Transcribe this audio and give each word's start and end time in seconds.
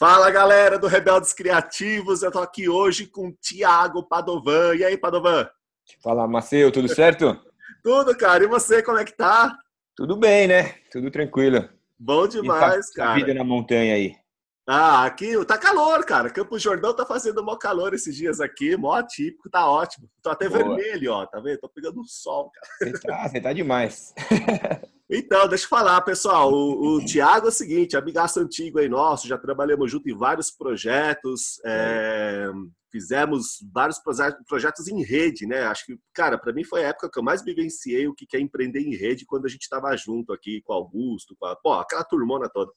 Fala 0.00 0.30
galera 0.30 0.78
do 0.78 0.86
Rebeldes 0.86 1.34
Criativos, 1.34 2.22
eu 2.22 2.32
tô 2.32 2.38
aqui 2.38 2.66
hoje 2.70 3.06
com 3.06 3.28
o 3.28 3.32
Thiago 3.34 4.02
Padovan. 4.02 4.74
E 4.74 4.82
aí, 4.82 4.96
Padovan? 4.96 5.46
Fala, 6.02 6.26
Maceu, 6.26 6.72
tudo 6.72 6.88
certo? 6.88 7.38
tudo, 7.84 8.16
cara. 8.16 8.42
E 8.42 8.46
você, 8.46 8.82
como 8.82 8.96
é 8.96 9.04
que 9.04 9.12
tá? 9.12 9.54
Tudo 9.94 10.16
bem, 10.16 10.48
né? 10.48 10.76
Tudo 10.90 11.10
tranquilo. 11.10 11.68
Bom 11.98 12.26
demais, 12.26 12.88
e 12.88 12.94
tá, 12.94 13.04
cara. 13.04 13.14
vida 13.16 13.34
na 13.34 13.44
montanha 13.44 13.94
aí. 13.94 14.16
Ah, 14.72 15.04
aqui 15.04 15.44
tá 15.46 15.58
calor, 15.58 16.04
cara. 16.04 16.30
Campo 16.30 16.56
Jordão 16.56 16.94
tá 16.94 17.04
fazendo 17.04 17.42
mó 17.42 17.56
calor 17.56 17.92
esses 17.92 18.14
dias 18.14 18.40
aqui, 18.40 18.76
mó 18.76 18.92
atípico, 18.92 19.50
tá 19.50 19.68
ótimo. 19.68 20.08
Tô 20.22 20.30
até 20.30 20.48
Boa. 20.48 20.76
vermelho, 20.76 21.12
ó, 21.12 21.26
tá 21.26 21.40
vendo? 21.40 21.58
Tô 21.58 21.68
pegando 21.68 22.04
sol, 22.06 22.52
cara. 22.52 22.92
Você 22.92 23.00
tá, 23.00 23.28
você 23.28 23.40
tá 23.40 23.52
demais. 23.52 24.14
Então, 25.12 25.48
deixa 25.48 25.64
eu 25.64 25.68
falar, 25.68 26.00
pessoal. 26.02 26.52
O, 26.52 26.98
o 26.98 27.04
Tiago 27.04 27.46
é 27.46 27.48
o 27.48 27.52
seguinte, 27.52 27.96
amigaço 27.96 28.38
antigo 28.38 28.78
aí 28.78 28.88
nosso, 28.88 29.26
já 29.26 29.36
trabalhamos 29.36 29.90
junto 29.90 30.08
em 30.08 30.16
vários 30.16 30.52
projetos, 30.52 31.60
é, 31.64 32.48
fizemos 32.92 33.58
vários 33.74 33.98
projetos 34.46 34.86
em 34.86 35.02
rede, 35.02 35.48
né? 35.48 35.62
Acho 35.62 35.86
que, 35.86 35.98
cara, 36.14 36.38
para 36.38 36.52
mim 36.52 36.62
foi 36.62 36.84
a 36.84 36.90
época 36.90 37.10
que 37.10 37.18
eu 37.18 37.24
mais 37.24 37.42
vivenciei 37.42 38.06
o 38.06 38.14
que 38.14 38.36
é 38.36 38.40
empreender 38.40 38.82
em 38.82 38.94
rede 38.94 39.26
quando 39.26 39.46
a 39.46 39.48
gente 39.48 39.62
estava 39.62 39.96
junto 39.96 40.32
aqui 40.32 40.62
com 40.62 40.72
o 40.72 40.76
Augusto, 40.76 41.34
com 41.36 41.46
a, 41.46 41.56
pô, 41.56 41.72
aquela 41.72 42.04
turmona 42.04 42.48
toda. 42.48 42.70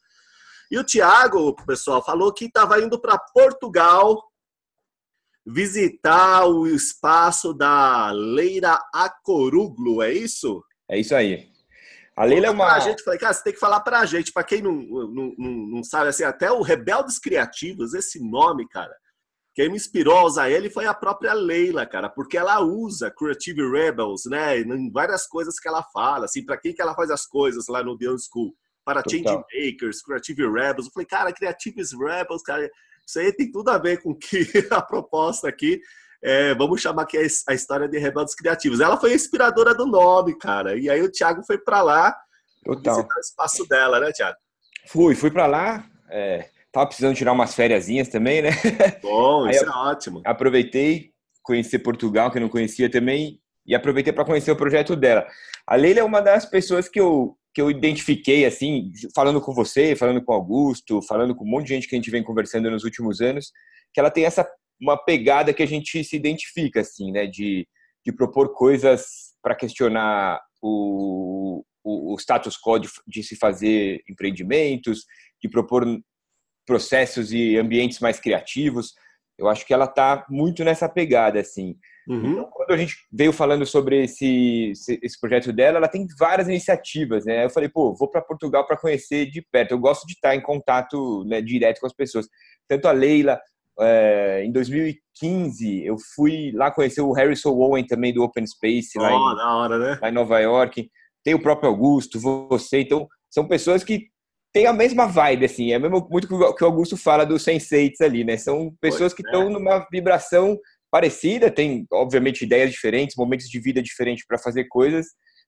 E 0.74 0.78
o 0.80 0.84
Tiago, 0.84 1.56
pessoal, 1.68 2.04
falou 2.04 2.34
que 2.34 2.46
estava 2.46 2.82
indo 2.82 3.00
para 3.00 3.16
Portugal 3.16 4.20
visitar 5.46 6.48
o 6.48 6.66
espaço 6.66 7.54
da 7.54 8.10
Leira 8.10 8.80
Acoruglo, 8.92 10.02
é 10.02 10.12
isso? 10.12 10.66
É 10.90 11.00
isso 11.00 11.14
aí. 11.14 11.48
A 12.18 12.24
Leila 12.24 12.48
é 12.48 12.50
uma. 12.50 12.66
Pra 12.66 12.80
gente, 12.80 13.04
falei, 13.04 13.20
cara, 13.20 13.36
você 13.36 13.44
tem 13.44 13.54
que 13.54 13.60
falar 13.60 13.82
pra 13.82 14.04
gente, 14.08 14.34
pra 14.34 14.44
quem 14.44 14.64
não, 14.64 14.74
não, 14.74 15.36
não, 15.38 15.52
não 15.52 15.84
sabe, 15.84 16.10
assim, 16.10 16.24
até 16.24 16.52
o 16.52 16.64
Rebeldes 16.64 17.20
Criativos, 17.20 17.94
esse 17.94 18.20
nome, 18.20 18.68
cara, 18.68 18.96
quem 19.54 19.70
me 19.70 19.76
inspirou 19.76 20.18
a 20.18 20.26
usar 20.26 20.50
ele 20.50 20.72
foi 20.72 20.88
a 20.88 20.94
própria 20.96 21.34
Leila, 21.34 21.86
cara, 21.86 22.10
porque 22.10 22.36
ela 22.36 22.60
usa 22.62 23.14
Creative 23.16 23.70
Rebels, 23.70 24.24
né, 24.26 24.60
em 24.60 24.92
várias 24.92 25.28
coisas 25.28 25.60
que 25.60 25.68
ela 25.68 25.84
fala, 25.94 26.26
assim, 26.26 26.44
para 26.44 26.58
quem 26.58 26.74
que 26.74 26.82
ela 26.82 26.96
faz 26.96 27.12
as 27.12 27.28
coisas 27.28 27.68
lá 27.68 27.84
no 27.84 27.96
Beyond 27.96 28.24
School? 28.24 28.56
Para 28.86 29.04
Change 29.10 29.24
Makers, 29.24 30.02
Creative 30.02 30.44
Rebels. 30.44 30.88
Eu 30.88 30.92
falei, 30.94 31.06
cara, 31.06 31.34
Creative 31.34 31.82
Rebels, 31.98 32.44
cara, 32.44 32.70
isso 33.08 33.20
aí 33.20 33.32
tem 33.34 33.52
tudo 33.52 33.70
a 33.70 33.78
ver 33.78 34.02
com 34.02 34.14
que 34.14 34.46
a 34.72 34.82
proposta 34.82 35.48
aqui 35.48 35.80
é, 36.24 36.56
vamos 36.56 36.82
chamar 36.82 37.02
aqui 37.04 37.18
a 37.18 37.54
história 37.54 37.86
de 37.88 37.98
Rebeldes 37.98 38.34
Criativos. 38.34 38.80
Ela 38.80 38.98
foi 38.98 39.12
a 39.12 39.16
inspiradora 39.16 39.76
do 39.76 39.86
nome, 39.86 40.38
cara. 40.38 40.78
E 40.78 40.90
aí 40.90 41.02
o 41.02 41.12
Thiago 41.12 41.44
foi 41.44 41.58
para 41.58 41.82
lá 41.82 42.16
Total. 42.64 42.96
visitar 42.96 43.16
o 43.16 43.20
espaço 43.20 43.68
dela, 43.68 44.00
né, 44.00 44.12
Thiago? 44.14 44.38
Fui, 44.88 45.16
fui 45.16 45.30
para 45.30 45.46
lá. 45.48 45.86
É, 46.10 46.48
tava 46.72 46.88
precisando 46.88 47.16
tirar 47.16 47.34
umas 47.34 47.54
férias 47.54 47.88
também, 48.08 48.42
né? 48.42 48.52
Bom, 49.04 49.50
isso 49.50 49.66
é 49.66 49.70
ótimo. 49.70 50.22
Aproveitei, 50.24 51.12
conhecer 51.42 51.80
Portugal, 51.80 52.32
que 52.32 52.38
eu 52.38 52.42
não 52.42 52.50
conhecia 52.50 52.90
também, 52.90 53.42
e 53.66 53.76
aproveitei 53.76 54.14
para 54.14 54.24
conhecer 54.24 54.52
o 54.52 54.56
projeto 54.56 54.96
dela. 54.96 55.28
A 55.68 55.76
Leila 55.76 56.00
é 56.00 56.04
uma 56.04 56.22
das 56.22 56.46
pessoas 56.46 56.88
que 56.88 57.02
eu, 57.02 57.38
que 57.54 57.62
eu 57.62 57.70
identifiquei, 57.70 58.46
assim, 58.46 58.92
falando 59.16 59.40
com 59.40 59.54
você, 59.54 59.96
falando 59.96 60.24
com 60.24 60.32
o 60.32 60.36
Augusto, 60.36 61.02
falando 61.04 61.36
com 61.36 61.46
um 61.46 61.50
monte 61.50 61.68
de 61.68 61.74
gente 61.76 61.88
que 61.88 61.96
a 61.96 61.98
gente 61.98 62.10
vem 62.10 62.24
conversando 62.24 62.70
nos 62.72 62.84
últimos 62.84 63.22
anos, 63.22 63.52
que 63.94 64.00
ela 64.00 64.10
tem 64.10 64.26
essa 64.26 64.48
uma 64.82 64.98
pegada 64.98 65.54
que 65.54 65.64
a 65.64 65.68
gente 65.68 66.04
se 66.04 66.16
identifica, 66.16 66.82
assim, 66.82 67.12
né? 67.12 67.26
De, 67.26 67.68
de 68.06 68.12
propor 68.12 68.54
coisas 68.54 69.34
para 69.42 69.56
questionar 69.56 70.42
o, 70.62 71.64
o, 71.84 72.14
o, 72.14 72.20
status 72.20 72.58
quo 72.58 72.80
de, 72.80 72.90
de 73.08 73.24
se 73.24 73.36
fazer 73.36 74.02
empreendimentos, 74.10 75.06
de 75.42 75.50
propor 75.50 75.86
processos 76.66 77.32
e 77.32 77.58
ambientes 77.58 78.00
mais 78.00 78.20
criativos. 78.20 78.94
Eu 79.44 79.50
acho 79.50 79.66
que 79.66 79.74
ela 79.74 79.86
está 79.86 80.26
muito 80.30 80.64
nessa 80.64 80.88
pegada, 80.88 81.40
assim. 81.40 81.76
Uhum. 82.08 82.32
Então, 82.32 82.50
quando 82.52 82.72
a 82.72 82.78
gente 82.78 82.96
veio 83.12 83.32
falando 83.32 83.66
sobre 83.66 84.04
esse, 84.04 84.74
esse 85.02 85.20
projeto 85.20 85.54
dela, 85.54 85.78
ela 85.78 85.88
tem 85.88 86.06
várias 86.20 86.48
iniciativas, 86.48 87.26
né? 87.26 87.46
Eu 87.46 87.50
falei, 87.50 87.70
pô, 87.70 87.94
vou 87.94 88.10
para 88.10 88.22
Portugal 88.22 88.66
para 88.66 88.78
conhecer 88.78 89.30
de 89.30 89.42
perto. 89.42 89.72
Eu 89.72 89.80
gosto 89.80 90.06
de 90.06 90.14
estar 90.14 90.36
em 90.36 90.42
contato 90.42 91.24
né, 91.26 91.42
direto 91.42 91.80
com 91.80 91.88
as 91.88 91.94
pessoas. 91.94 92.28
Tanto 92.68 92.88
a 92.88 92.92
Leila, 92.92 93.40
é, 93.80 94.44
em 94.46 94.52
2015, 94.52 95.86
eu 95.86 95.96
fui 96.16 96.52
lá 96.54 96.72
conhecer 96.72 97.02
o 97.02 97.14
Harrison 97.14 97.52
Owen 97.52 97.86
também 97.86 98.14
do 98.14 98.24
Open 98.24 98.46
Space, 98.46 98.98
lá, 98.98 99.10
oh, 99.10 99.34
em, 99.34 99.42
hora, 99.42 99.78
né? 99.78 100.00
lá 100.02 100.10
em 100.10 100.14
Nova 100.14 100.40
York. 100.40 100.90
Tem 101.24 101.34
o 101.34 101.42
próprio 101.42 101.70
Augusto, 101.70 102.20
você. 102.20 102.82
Então, 102.82 103.08
são 103.30 103.48
pessoas 103.48 103.84
que 103.84 104.08
têm 104.54 104.68
a 104.68 104.74
mesma 104.74 105.08
vibe, 105.08 105.46
assim. 105.46 105.74
É 105.74 105.80
mesmo 105.80 106.08
muito 106.10 106.28
que 106.28 106.64
o 106.64 106.68
Augusto 106.68 106.96
fala 106.96 107.26
dos 107.26 107.44
senseits 107.44 108.00
ali, 108.00 108.24
né? 108.24 108.38
São 108.38 108.74
pessoas 108.80 109.14
que 109.14 109.24
estão 109.24 109.48
é. 109.48 109.50
numa 109.50 109.86
vibração 109.92 110.58
parecida, 110.92 111.50
tem, 111.50 111.88
obviamente, 111.92 112.44
ideias 112.44 112.72
diferentes, 112.72 113.16
momentos 113.18 113.48
de 113.48 113.60
vida 113.60 113.82
diferentes 113.82 114.26
para 114.28 114.38
fazer 114.38 114.66
coisas, 114.66 115.08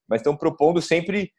mas 0.10 0.20
estão 0.20 0.36
propondo 0.36 0.82
sempre 0.82 1.32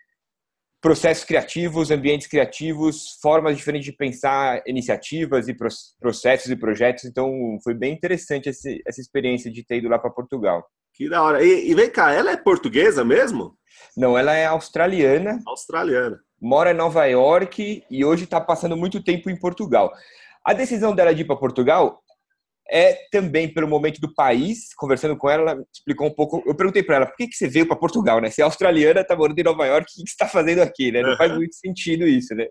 processos 0.80 1.24
criativos, 1.24 1.90
ambientes 1.90 2.28
criativos, 2.28 3.18
formas 3.20 3.56
diferentes 3.56 3.86
de 3.86 3.96
pensar 3.96 4.62
iniciativas 4.64 5.48
e 5.48 5.56
processos 6.00 6.48
e 6.48 6.54
projetos. 6.54 7.04
Então, 7.04 7.58
foi 7.64 7.74
bem 7.74 7.92
interessante 7.92 8.48
esse, 8.48 8.80
essa 8.86 9.00
experiência 9.00 9.50
de 9.50 9.64
ter 9.64 9.78
ido 9.78 9.88
lá 9.88 9.98
para 9.98 10.10
Portugal. 10.10 10.64
Que 10.94 11.08
da 11.08 11.22
hora. 11.22 11.44
E, 11.44 11.70
e, 11.70 11.74
vem 11.74 11.90
cá, 11.90 12.12
ela 12.12 12.30
é 12.30 12.36
portuguesa 12.36 13.04
mesmo? 13.04 13.58
Não, 13.96 14.16
ela 14.16 14.34
é 14.34 14.46
australiana. 14.46 15.40
Australiana. 15.44 16.20
Mora 16.40 16.70
em 16.70 16.74
Nova 16.74 17.04
York 17.06 17.84
e 17.90 18.04
hoje 18.04 18.24
está 18.24 18.40
passando 18.40 18.76
muito 18.76 19.02
tempo 19.02 19.30
em 19.30 19.38
Portugal. 19.38 19.92
A 20.44 20.52
decisão 20.52 20.94
dela 20.94 21.14
de 21.14 21.22
ir 21.22 21.24
para 21.24 21.36
Portugal 21.36 22.02
é 22.68 22.94
também 23.10 23.52
pelo 23.52 23.68
momento 23.68 24.00
do 24.00 24.12
país. 24.14 24.74
Conversando 24.76 25.16
com 25.16 25.30
ela, 25.30 25.52
ela 25.52 25.64
explicou 25.72 26.06
um 26.06 26.14
pouco. 26.14 26.42
Eu 26.46 26.54
perguntei 26.54 26.82
para 26.82 26.96
ela 26.96 27.06
por 27.06 27.16
que, 27.16 27.28
que 27.28 27.36
você 27.36 27.48
veio 27.48 27.66
para 27.66 27.76
Portugal, 27.76 28.20
né? 28.20 28.30
Se 28.30 28.40
é 28.40 28.44
australiana, 28.44 29.00
está 29.00 29.16
morando 29.16 29.38
em 29.38 29.44
Nova 29.44 29.66
York, 29.66 29.84
o 29.84 29.86
que, 29.86 30.02
que 30.02 30.10
você 30.10 30.14
está 30.14 30.28
fazendo 30.28 30.60
aqui, 30.60 30.92
né? 30.92 31.02
Não 31.02 31.16
faz 31.16 31.32
muito 31.34 31.54
sentido 31.54 32.06
isso, 32.06 32.34
né? 32.34 32.46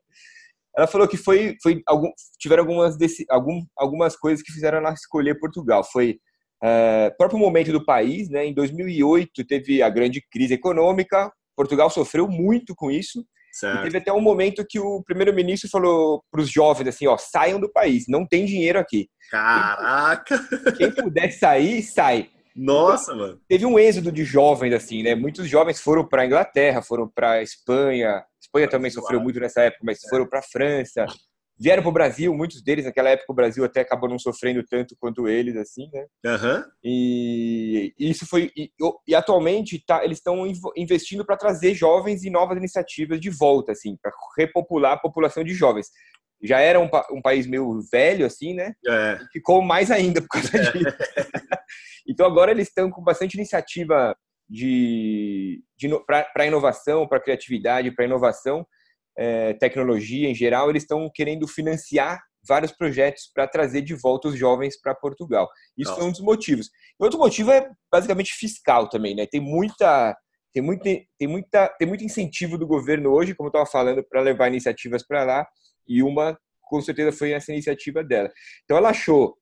Ela 0.78 0.88
falou 0.88 1.08
que 1.08 1.16
foi, 1.16 1.56
foi 1.64 1.82
algum, 1.88 2.12
tiveram 2.38 2.64
algumas, 2.64 2.98
algum, 3.30 3.62
algumas 3.78 4.16
coisas 4.18 4.44
que 4.44 4.52
fizeram 4.52 4.80
ela 4.80 4.94
escolher 4.94 5.40
Portugal. 5.40 5.84
Foi 5.84 6.20
é, 6.62 7.12
próprio 7.18 7.40
momento 7.40 7.72
do 7.72 7.86
país, 7.86 8.30
né? 8.30 8.46
Em 8.46 8.54
2008 8.54 9.46
teve 9.46 9.82
a 9.82 9.90
grande 9.90 10.22
crise 10.32 10.54
econômica. 10.54 11.32
Portugal 11.56 11.90
sofreu 11.90 12.28
muito 12.28 12.76
com 12.76 12.92
isso. 12.92 13.26
Teve 13.84 13.98
até 13.98 14.12
um 14.12 14.22
momento 14.22 14.66
que 14.68 14.80
o 14.80 15.02
primeiro-ministro 15.04 15.70
falou 15.70 16.24
para 16.32 16.42
os 16.42 16.50
jovens 16.50 16.88
assim, 16.88 17.08
ó, 17.08 17.18
saiam 17.18 17.60
do 17.60 17.72
país, 17.72 18.06
não 18.08 18.26
tem 18.28 18.46
dinheiro 18.46 18.78
aqui. 18.78 19.08
Caraca! 19.32 20.40
Quem 20.78 20.92
puder 20.92 21.32
sair, 21.32 21.82
sai. 21.82 22.30
Nossa, 22.56 23.12
então, 23.12 23.18
mano. 23.18 23.42
Teve 23.50 23.66
um 23.66 23.78
êxodo 23.78 24.12
de 24.12 24.24
jovens, 24.24 24.74
assim, 24.74 25.04
né? 25.04 25.14
Muitos 25.14 25.48
jovens 25.48 25.82
foram 25.82 26.08
para 26.08 26.26
Inglaterra, 26.26 26.82
foram 26.82 27.08
para 27.08 27.42
Espanha. 27.42 28.24
Espanha 28.42 28.70
também 28.70 28.90
sofreu 28.90 29.20
muito 29.20 29.40
nessa 29.40 29.62
época, 29.62 29.84
mas 29.84 30.04
é. 30.04 30.10
foram 30.10 30.28
para 30.28 30.42
França. 30.42 31.06
Vieram 31.58 31.82
para 31.82 31.90
o 31.90 31.94
Brasil, 31.94 32.34
muitos 32.34 32.62
deles 32.62 32.84
naquela 32.84 33.10
época 33.10 33.32
o 33.32 33.36
Brasil 33.36 33.64
até 33.64 33.80
acabou 33.80 34.10
não 34.10 34.20
sofrendo 34.20 34.64
tanto 34.70 34.96
quanto 35.00 35.28
eles, 35.28 35.56
assim, 35.56 35.90
né? 35.94 36.06
Uhum. 36.26 36.64
E 36.84 37.94
isso 37.98 38.26
foi 38.26 38.52
e, 38.58 38.70
e 39.08 39.16
atualmente 39.16 39.82
tá, 39.86 40.04
eles 40.04 40.18
estão 40.18 40.46
investindo 40.76 41.26
para 41.26 41.38
trazer 41.38 41.74
jovens 41.74 42.24
e 42.24 42.30
novas 42.30 42.58
iniciativas 42.58 43.22
de 43.22 43.30
volta, 43.30 43.72
assim, 43.72 43.98
para 44.02 44.12
repopular 44.38 44.94
a 44.94 44.98
população 44.98 45.44
de 45.44 45.54
jovens 45.54 45.88
já 46.44 46.60
era 46.60 46.80
um, 46.80 46.90
um 47.12 47.22
país 47.22 47.48
meio 47.48 47.82
velho, 47.92 48.26
assim, 48.26 48.54
né? 48.54 48.74
É. 48.88 49.20
Ficou 49.32 49.62
mais 49.62 49.90
ainda 49.90 50.22
por 50.22 50.28
causa 50.28 50.58
é. 50.58 50.72
disso. 50.72 50.96
então 52.08 52.26
agora 52.26 52.52
eles 52.52 52.68
estão 52.68 52.90
com 52.90 53.02
bastante 53.02 53.36
iniciativa 53.36 54.16
de, 54.50 55.64
de 55.78 55.90
para 56.06 56.46
inovação, 56.46 57.08
para 57.08 57.20
criatividade, 57.20 57.92
para 57.92 58.06
inovação, 58.06 58.66
é, 59.18 59.54
tecnologia 59.54 60.30
em 60.30 60.36
geral. 60.36 60.70
Eles 60.70 60.84
estão 60.84 61.10
querendo 61.14 61.48
financiar 61.48 62.22
vários 62.48 62.72
projetos 62.72 63.30
para 63.34 63.48
trazer 63.48 63.82
de 63.82 63.96
volta 63.96 64.28
os 64.28 64.38
jovens 64.38 64.80
para 64.80 64.94
Portugal. 64.94 65.50
Isso 65.78 65.90
Nossa. 65.90 66.02
foi 66.02 66.10
um 66.10 66.12
dos 66.12 66.22
motivos. 66.22 66.70
E 67.00 67.04
outro 67.04 67.20
motivo 67.20 67.52
é 67.52 67.70
basicamente 67.92 68.34
fiscal 68.34 68.88
também, 68.88 69.16
né? 69.16 69.26
Tem 69.26 69.42
muita 69.42 70.16
tem 70.56 70.64
muito, 70.64 70.84
tem, 70.84 71.28
muita, 71.28 71.68
tem 71.78 71.86
muito 71.86 72.06
incentivo 72.06 72.58
do 72.58 72.66
governo 72.66 73.12
hoje, 73.12 73.36
como 73.36 73.48
eu 73.48 73.50
estava 73.50 73.66
falando, 73.66 74.02
para 74.02 74.22
levar 74.22 74.48
iniciativas 74.48 75.06
para 75.06 75.26
lá. 75.26 75.46
E 75.86 76.02
uma, 76.02 76.40
com 76.62 76.80
certeza, 76.80 77.12
foi 77.12 77.32
essa 77.32 77.52
iniciativa 77.52 78.02
dela. 78.02 78.32
Então, 78.64 78.78
ela 78.78 78.92
achou 78.92 79.38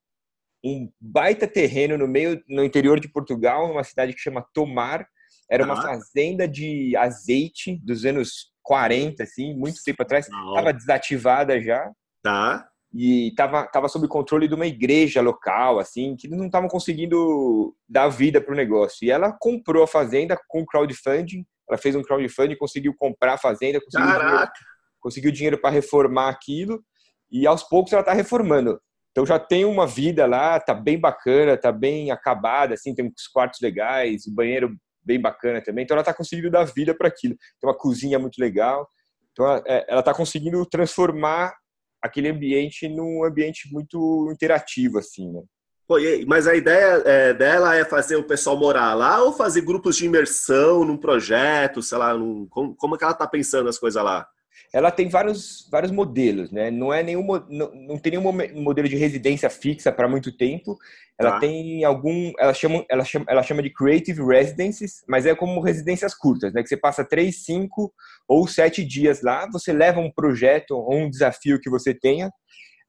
um 0.65 0.91
baita 0.99 1.47
terreno 1.47 1.99
no 1.99 2.07
meio, 2.07 2.41
no 2.49 2.63
interior 2.63 2.99
de 2.99 3.07
Portugal, 3.11 3.67
numa 3.67 3.83
cidade 3.83 4.11
que 4.13 4.19
chama 4.19 4.43
Tomar. 4.55 5.07
Era 5.47 5.65
uma 5.65 5.79
fazenda 5.79 6.47
de 6.47 6.95
azeite 6.95 7.79
dos 7.85 8.05
anos 8.05 8.51
40, 8.63 9.23
assim, 9.23 9.53
muito 9.53 9.83
tempo 9.83 10.01
atrás. 10.01 10.27
Estava 10.27 10.73
desativada 10.73 11.61
já. 11.61 11.91
Tá. 12.23 12.67
E 12.93 13.29
estava 13.29 13.65
tava 13.67 13.87
sob 13.87 14.07
controle 14.07 14.47
de 14.47 14.53
uma 14.53 14.67
igreja 14.67 15.21
local, 15.21 15.79
assim, 15.79 16.15
que 16.15 16.27
não 16.27 16.45
estavam 16.45 16.69
conseguindo 16.69 17.75
dar 17.89 18.07
vida 18.07 18.39
para 18.39 18.53
o 18.53 18.57
negócio. 18.57 19.05
E 19.05 19.11
ela 19.11 19.35
comprou 19.39 19.83
a 19.83 19.87
fazenda 19.87 20.39
com 20.47 20.65
crowdfunding. 20.65 21.45
Ela 21.67 21.77
fez 21.77 21.95
um 21.95 22.03
crowdfunding, 22.03 22.55
conseguiu 22.55 22.93
comprar 22.97 23.33
a 23.33 23.37
fazenda, 23.37 23.81
conseguiu 23.81 24.07
Caraca! 24.07 24.53
conseguiu 25.03 25.31
dinheiro 25.31 25.59
para 25.59 25.69
reformar 25.69 26.29
aquilo 26.29 26.81
e 27.29 27.45
aos 27.45 27.63
poucos 27.63 27.91
ela 27.91 28.01
está 28.01 28.13
reformando. 28.13 28.79
Então 29.11 29.25
já 29.25 29.37
tem 29.37 29.65
uma 29.65 29.85
vida 29.85 30.25
lá, 30.25 30.59
tá 30.59 30.73
bem 30.73 30.99
bacana, 30.99 31.57
tá 31.57 31.71
bem 31.71 32.09
acabada, 32.09 32.73
assim, 32.73 32.95
tem 32.95 33.05
uns 33.05 33.27
quartos 33.27 33.59
legais, 33.59 34.25
o 34.25 34.33
banheiro 34.33 34.75
bem 35.05 35.19
bacana 35.19 35.61
também. 35.61 35.83
Então 35.83 35.95
ela 35.95 36.01
está 36.01 36.13
conseguindo 36.13 36.49
dar 36.49 36.65
vida 36.65 36.95
para 36.95 37.07
aquilo. 37.07 37.35
Tem 37.59 37.69
uma 37.69 37.77
cozinha 37.77 38.19
muito 38.19 38.39
legal. 38.39 38.87
Então 39.31 39.45
ela 39.65 39.99
está 39.99 40.11
é, 40.11 40.15
conseguindo 40.15 40.63
transformar 40.65 41.53
aquele 42.01 42.29
ambiente 42.29 42.87
num 42.87 43.23
ambiente 43.23 43.71
muito 43.71 44.29
interativo, 44.31 44.99
assim, 44.99 45.31
né? 45.31 45.41
Pô, 45.87 45.95
mas 46.27 46.47
a 46.47 46.55
ideia 46.55 47.01
é, 47.05 47.33
dela 47.33 47.75
é 47.75 47.83
fazer 47.83 48.15
o 48.15 48.23
pessoal 48.23 48.57
morar 48.57 48.93
lá 48.93 49.21
ou 49.21 49.33
fazer 49.33 49.61
grupos 49.61 49.97
de 49.97 50.05
imersão 50.05 50.85
num 50.85 50.97
projeto, 50.97 51.81
sei 51.81 51.97
lá, 51.97 52.13
num, 52.13 52.47
como, 52.49 52.73
como 52.75 52.95
é 52.95 52.97
que 52.97 53.03
ela 53.03 53.13
está 53.13 53.27
pensando 53.27 53.67
as 53.67 53.77
coisas 53.77 54.01
lá? 54.01 54.25
Ela 54.73 54.89
tem 54.89 55.07
vários, 55.07 55.69
vários 55.71 55.91
modelos, 55.91 56.51
né? 56.51 56.71
Não 56.71 56.91
é 56.91 57.03
nenhum 57.03 57.23
não, 57.47 57.71
não 57.75 57.97
tem 57.99 58.13
nenhum 58.13 58.31
modelo 58.59 58.89
de 58.89 58.95
residência 58.95 59.47
fixa 59.47 59.91
para 59.91 60.09
muito 60.09 60.35
tempo. 60.35 60.75
Ela 61.19 61.33
tá. 61.33 61.39
tem 61.41 61.83
algum, 61.83 62.33
ela 62.39 62.55
chama, 62.55 62.83
ela 62.89 63.05
chama, 63.05 63.25
ela 63.29 63.43
chama 63.43 63.61
de 63.61 63.69
creative 63.69 64.25
residences, 64.25 65.03
mas 65.07 65.27
é 65.27 65.35
como 65.35 65.61
residências 65.61 66.15
curtas, 66.15 66.51
né? 66.51 66.63
Que 66.63 66.69
você 66.69 66.75
passa 66.75 67.05
três, 67.05 67.45
cinco 67.45 67.93
ou 68.27 68.47
sete 68.47 68.83
dias 68.83 69.21
lá. 69.21 69.47
Você 69.53 69.71
leva 69.71 69.99
um 69.99 70.11
projeto 70.11 70.71
ou 70.71 70.95
um 70.95 71.09
desafio 71.09 71.59
que 71.61 71.69
você 71.69 71.93
tenha. 71.93 72.31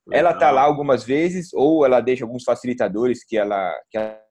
Legal. 0.06 0.20
Ela 0.30 0.38
tá 0.38 0.50
lá 0.50 0.62
algumas 0.62 1.04
vezes 1.04 1.50
ou 1.52 1.84
ela 1.84 2.00
deixa 2.00 2.24
alguns 2.24 2.44
facilitadores 2.44 3.22
que 3.22 3.36
ela, 3.36 3.74
que 3.90 3.98
ela 3.98 4.23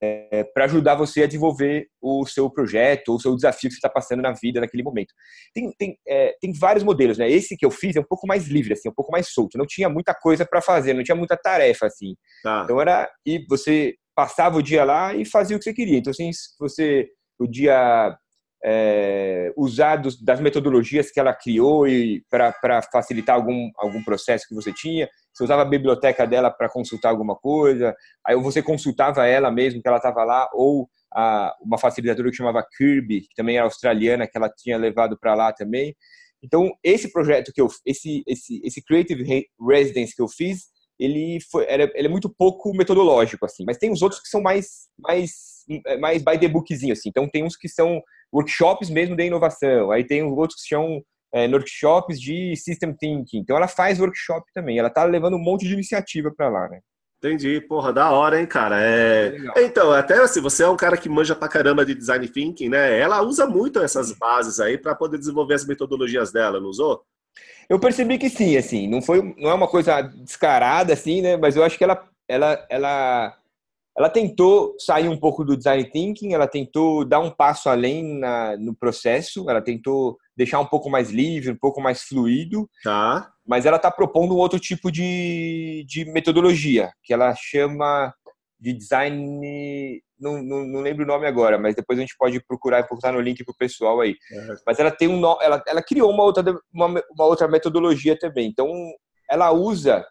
é, 0.00 0.44
para 0.44 0.64
ajudar 0.64 0.94
você 0.94 1.22
a 1.22 1.26
desenvolver 1.26 1.88
o 2.00 2.24
seu 2.26 2.48
projeto 2.50 3.08
ou 3.08 3.16
o 3.16 3.20
seu 3.20 3.34
desafio 3.34 3.68
que 3.68 3.74
você 3.74 3.78
está 3.78 3.88
passando 3.88 4.22
na 4.22 4.32
vida 4.32 4.60
naquele 4.60 4.82
momento. 4.82 5.12
Tem, 5.52 5.72
tem, 5.78 5.98
é, 6.06 6.34
tem 6.40 6.52
vários 6.52 6.84
modelos, 6.84 7.18
né? 7.18 7.30
Esse 7.30 7.56
que 7.56 7.66
eu 7.66 7.70
fiz 7.70 7.96
é 7.96 8.00
um 8.00 8.06
pouco 8.08 8.26
mais 8.26 8.46
livre, 8.46 8.72
assim, 8.72 8.88
um 8.88 8.94
pouco 8.94 9.10
mais 9.10 9.28
solto. 9.28 9.58
Não 9.58 9.66
tinha 9.66 9.88
muita 9.88 10.14
coisa 10.14 10.46
para 10.46 10.62
fazer, 10.62 10.94
não 10.94 11.02
tinha 11.02 11.16
muita 11.16 11.36
tarefa, 11.36 11.86
assim. 11.86 12.14
Tá. 12.42 12.62
Então 12.64 12.80
era 12.80 13.10
e 13.26 13.44
você 13.48 13.94
passava 14.14 14.58
o 14.58 14.62
dia 14.62 14.84
lá 14.84 15.14
e 15.14 15.24
fazia 15.24 15.56
o 15.56 15.58
que 15.58 15.64
você 15.64 15.74
queria. 15.74 15.98
Então 15.98 16.10
assim, 16.10 16.30
você 16.58 17.08
podia 17.38 18.16
é, 18.64 19.52
usar 19.56 19.96
dos, 19.96 20.20
das 20.20 20.40
metodologias 20.40 21.10
que 21.10 21.20
ela 21.20 21.32
criou 21.32 21.84
para 22.30 22.82
facilitar 22.92 23.36
algum, 23.36 23.70
algum 23.76 24.02
processo 24.02 24.46
que 24.48 24.54
você 24.54 24.72
tinha. 24.72 25.08
Você 25.32 25.44
usava 25.44 25.62
a 25.62 25.64
biblioteca 25.64 26.26
dela 26.26 26.50
para 26.50 26.68
consultar 26.68 27.10
alguma 27.10 27.36
coisa, 27.36 27.94
aí 28.26 28.34
você 28.36 28.60
consultava 28.60 29.26
ela 29.26 29.50
mesmo, 29.50 29.80
que 29.80 29.86
ela 29.86 29.98
estava 29.98 30.24
lá, 30.24 30.48
ou 30.52 30.88
a, 31.14 31.54
uma 31.62 31.78
facilitadora 31.78 32.30
que 32.30 32.36
chamava 32.36 32.66
Kirby, 32.76 33.22
que 33.22 33.34
também 33.36 33.56
era 33.56 33.64
australiana, 33.64 34.26
que 34.26 34.36
ela 34.36 34.50
tinha 34.50 34.76
levado 34.76 35.16
para 35.18 35.34
lá 35.34 35.52
também. 35.52 35.94
Então, 36.42 36.70
esse 36.82 37.12
projeto 37.12 37.52
que 37.52 37.60
eu, 37.60 37.68
esse, 37.84 38.22
esse, 38.26 38.60
esse 38.64 38.82
Creative 38.82 39.46
Residence 39.60 40.14
que 40.14 40.22
eu 40.22 40.28
fiz, 40.28 40.66
ele 40.98 41.38
foi, 41.50 41.64
era, 41.68 41.90
ele 41.94 42.08
é 42.08 42.10
muito 42.10 42.28
pouco 42.28 42.72
metodológico, 42.74 43.44
assim. 43.44 43.64
Mas 43.64 43.78
tem 43.78 43.90
os 43.90 44.02
outros 44.02 44.20
que 44.20 44.28
são 44.28 44.40
mais, 44.40 44.88
mais, 44.98 45.30
mais 46.00 46.22
by 46.22 46.38
the 46.38 46.48
bookzinho, 46.48 46.92
assim. 46.92 47.08
Então, 47.08 47.28
tem 47.28 47.44
uns 47.44 47.56
que 47.56 47.68
são 47.68 48.02
workshops 48.32 48.90
mesmo 48.90 49.16
de 49.16 49.24
inovação. 49.24 49.90
Aí 49.90 50.04
tem 50.04 50.22
outros 50.22 50.62
que 50.62 50.68
são 50.68 51.02
é, 51.34 51.46
workshops 51.46 52.20
de 52.20 52.54
system 52.56 52.94
thinking. 52.94 53.38
Então 53.38 53.56
ela 53.56 53.68
faz 53.68 54.00
workshop 54.00 54.44
também. 54.54 54.78
Ela 54.78 54.90
tá 54.90 55.04
levando 55.04 55.34
um 55.34 55.42
monte 55.42 55.66
de 55.66 55.74
iniciativa 55.74 56.32
para 56.34 56.48
lá, 56.48 56.68
né? 56.68 56.80
Entendi, 57.18 57.60
porra, 57.62 57.92
da 57.92 58.12
hora, 58.12 58.40
hein, 58.40 58.46
cara. 58.46 58.80
É... 58.80 59.36
é 59.56 59.64
então, 59.64 59.92
até 59.92 60.22
assim, 60.22 60.40
você 60.40 60.62
é 60.62 60.68
um 60.68 60.76
cara 60.76 60.96
que 60.96 61.08
manja 61.08 61.34
pra 61.34 61.48
caramba 61.48 61.84
de 61.84 61.92
design 61.92 62.28
thinking, 62.28 62.68
né? 62.68 62.96
Ela 62.96 63.22
usa 63.22 63.44
muito 63.44 63.80
essas 63.80 64.12
bases 64.12 64.60
aí 64.60 64.78
para 64.78 64.94
poder 64.94 65.18
desenvolver 65.18 65.54
as 65.54 65.66
metodologias 65.66 66.30
dela, 66.30 66.60
não 66.60 66.68
usou? 66.68 67.02
Eu 67.68 67.80
percebi 67.80 68.18
que 68.18 68.30
sim, 68.30 68.56
assim, 68.56 68.86
não 68.88 69.02
foi, 69.02 69.34
não 69.36 69.50
é 69.50 69.54
uma 69.54 69.66
coisa 69.66 70.00
descarada 70.00 70.92
assim, 70.92 71.20
né? 71.20 71.36
Mas 71.36 71.56
eu 71.56 71.64
acho 71.64 71.76
que 71.76 71.82
ela, 71.82 72.08
ela, 72.28 72.66
ela 72.70 73.36
ela 73.98 74.08
tentou 74.08 74.76
sair 74.78 75.08
um 75.08 75.18
pouco 75.18 75.44
do 75.44 75.56
design 75.56 75.84
thinking, 75.90 76.32
ela 76.32 76.46
tentou 76.46 77.04
dar 77.04 77.18
um 77.18 77.32
passo 77.32 77.68
além 77.68 78.16
na, 78.16 78.56
no 78.56 78.72
processo, 78.72 79.50
ela 79.50 79.60
tentou 79.60 80.16
deixar 80.36 80.60
um 80.60 80.66
pouco 80.66 80.88
mais 80.88 81.10
livre, 81.10 81.50
um 81.50 81.58
pouco 81.58 81.80
mais 81.80 82.02
fluido. 82.02 82.70
Tá. 82.84 83.28
Mas 83.44 83.66
ela 83.66 83.76
está 83.76 83.90
propondo 83.90 84.36
um 84.36 84.38
outro 84.38 84.60
tipo 84.60 84.92
de, 84.92 85.84
de 85.88 86.04
metodologia, 86.04 86.92
que 87.02 87.12
ela 87.12 87.34
chama 87.34 88.14
de 88.60 88.72
design. 88.72 90.00
Não, 90.16 90.40
não, 90.44 90.64
não, 90.64 90.80
lembro 90.80 91.02
o 91.02 91.08
nome 91.08 91.26
agora, 91.26 91.58
mas 91.58 91.74
depois 91.74 91.98
a 91.98 92.02
gente 92.02 92.14
pode 92.16 92.40
procurar 92.46 92.78
e 92.78 92.88
botar 92.88 93.10
no 93.10 93.20
link 93.20 93.44
para 93.44 93.52
o 93.52 93.58
pessoal 93.58 94.00
aí. 94.00 94.14
É. 94.32 94.54
Mas 94.64 94.78
ela 94.78 94.92
tem 94.92 95.08
um. 95.08 95.20
Ela, 95.42 95.60
ela 95.66 95.82
criou 95.82 96.12
uma 96.12 96.22
outra, 96.22 96.44
uma, 96.72 96.86
uma 96.86 97.24
outra 97.24 97.48
metodologia 97.48 98.16
também. 98.16 98.46
Então, 98.48 98.72
ela 99.28 99.50
usa. 99.50 100.06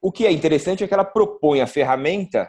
O 0.00 0.12
que 0.12 0.24
é 0.24 0.32
interessante 0.32 0.82
é 0.82 0.88
que 0.88 0.94
ela 0.94 1.04
propõe 1.04 1.60
a 1.60 1.66
ferramenta 1.66 2.48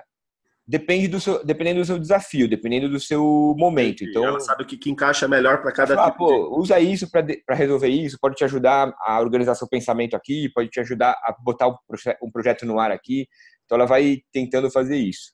depende 0.72 1.10
do 1.10 1.20
seu, 1.20 1.44
dependendo 1.44 1.82
do 1.82 1.86
seu 1.86 2.00
desafio, 2.00 2.48
dependendo 2.48 2.88
do 2.88 2.98
seu 2.98 3.54
momento. 3.58 4.06
Então, 4.06 4.24
ela 4.24 4.40
sabe 4.40 4.64
o 4.64 4.66
que, 4.66 4.78
que 4.78 4.90
encaixa 4.90 5.28
melhor 5.28 5.62
para 5.62 5.74
cada 5.74 5.94
fala, 5.96 6.12
tipo. 6.12 6.26
Pô, 6.26 6.58
usa 6.58 6.80
isso 6.80 7.12
para 7.12 7.54
resolver 7.54 7.90
isso, 7.90 8.18
pode 8.22 8.36
te 8.36 8.46
ajudar 8.46 8.94
a 9.02 9.20
organizar 9.20 9.54
seu 9.56 9.68
pensamento 9.68 10.16
aqui, 10.16 10.50
pode 10.56 10.70
te 10.70 10.80
ajudar 10.80 11.12
a 11.12 11.36
botar 11.44 11.68
um 11.68 12.32
projeto 12.32 12.66
no 12.66 12.80
ar 12.80 12.90
aqui. 12.90 13.28
Então, 13.66 13.78
ela 13.78 13.86
vai 13.86 14.20
tentando 14.32 14.72
fazer 14.72 14.96
isso. 14.96 15.34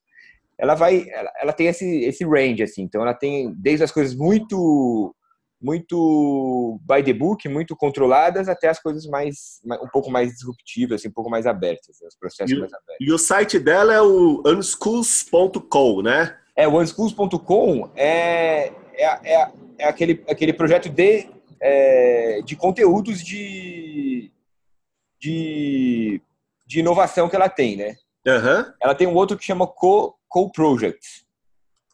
Ela 0.57 0.73
vai, 0.73 1.07
ela, 1.07 1.31
ela 1.39 1.53
tem 1.53 1.67
esse, 1.67 1.85
esse 2.03 2.25
range 2.25 2.63
assim. 2.63 2.81
Então, 2.81 3.03
ela 3.03 3.13
tem 3.13 3.53
desde 3.55 3.83
as 3.83 3.91
coisas 3.91 4.15
muito 4.15 5.15
muito 5.61 6.79
by 6.81 7.03
the 7.03 7.13
book, 7.13 7.47
muito 7.49 7.75
controladas, 7.75 8.47
até 8.47 8.69
as 8.69 8.79
coisas 8.79 9.05
mais 9.05 9.59
um 9.65 9.87
pouco 9.91 10.09
mais 10.09 10.31
disruptivas, 10.31 11.01
assim, 11.01 11.09
um 11.09 11.13
pouco 11.13 11.29
mais 11.29 11.45
abertas, 11.45 11.97
né? 12.01 12.07
os 12.07 12.15
processos 12.15 12.55
e, 12.55 12.59
mais 12.59 12.73
abertos. 12.73 13.07
E 13.07 13.11
o 13.11 13.17
site 13.17 13.59
dela 13.59 13.93
é 13.93 14.01
o 14.01 14.43
unschools.com, 14.45 16.01
né? 16.01 16.37
É, 16.55 16.67
o 16.67 16.79
unschools.com 16.79 17.89
é, 17.95 18.71
é, 18.93 19.05
é, 19.23 19.51
é, 19.79 19.87
aquele, 19.87 20.23
aquele 20.29 20.53
projeto 20.53 20.89
de, 20.89 21.29
é, 21.59 22.41
de 22.43 22.55
conteúdos 22.55 23.23
de, 23.23 24.31
de, 25.19 26.21
de 26.65 26.79
inovação 26.79 27.27
que 27.29 27.35
ela 27.35 27.49
tem, 27.49 27.75
né? 27.75 27.95
Uhum. 28.27 28.73
Ela 28.81 28.95
tem 28.95 29.07
um 29.07 29.15
outro 29.15 29.37
que 29.37 29.45
chama 29.45 29.65
Co, 29.65 30.15
Co 30.27 30.51
Project. 30.51 31.26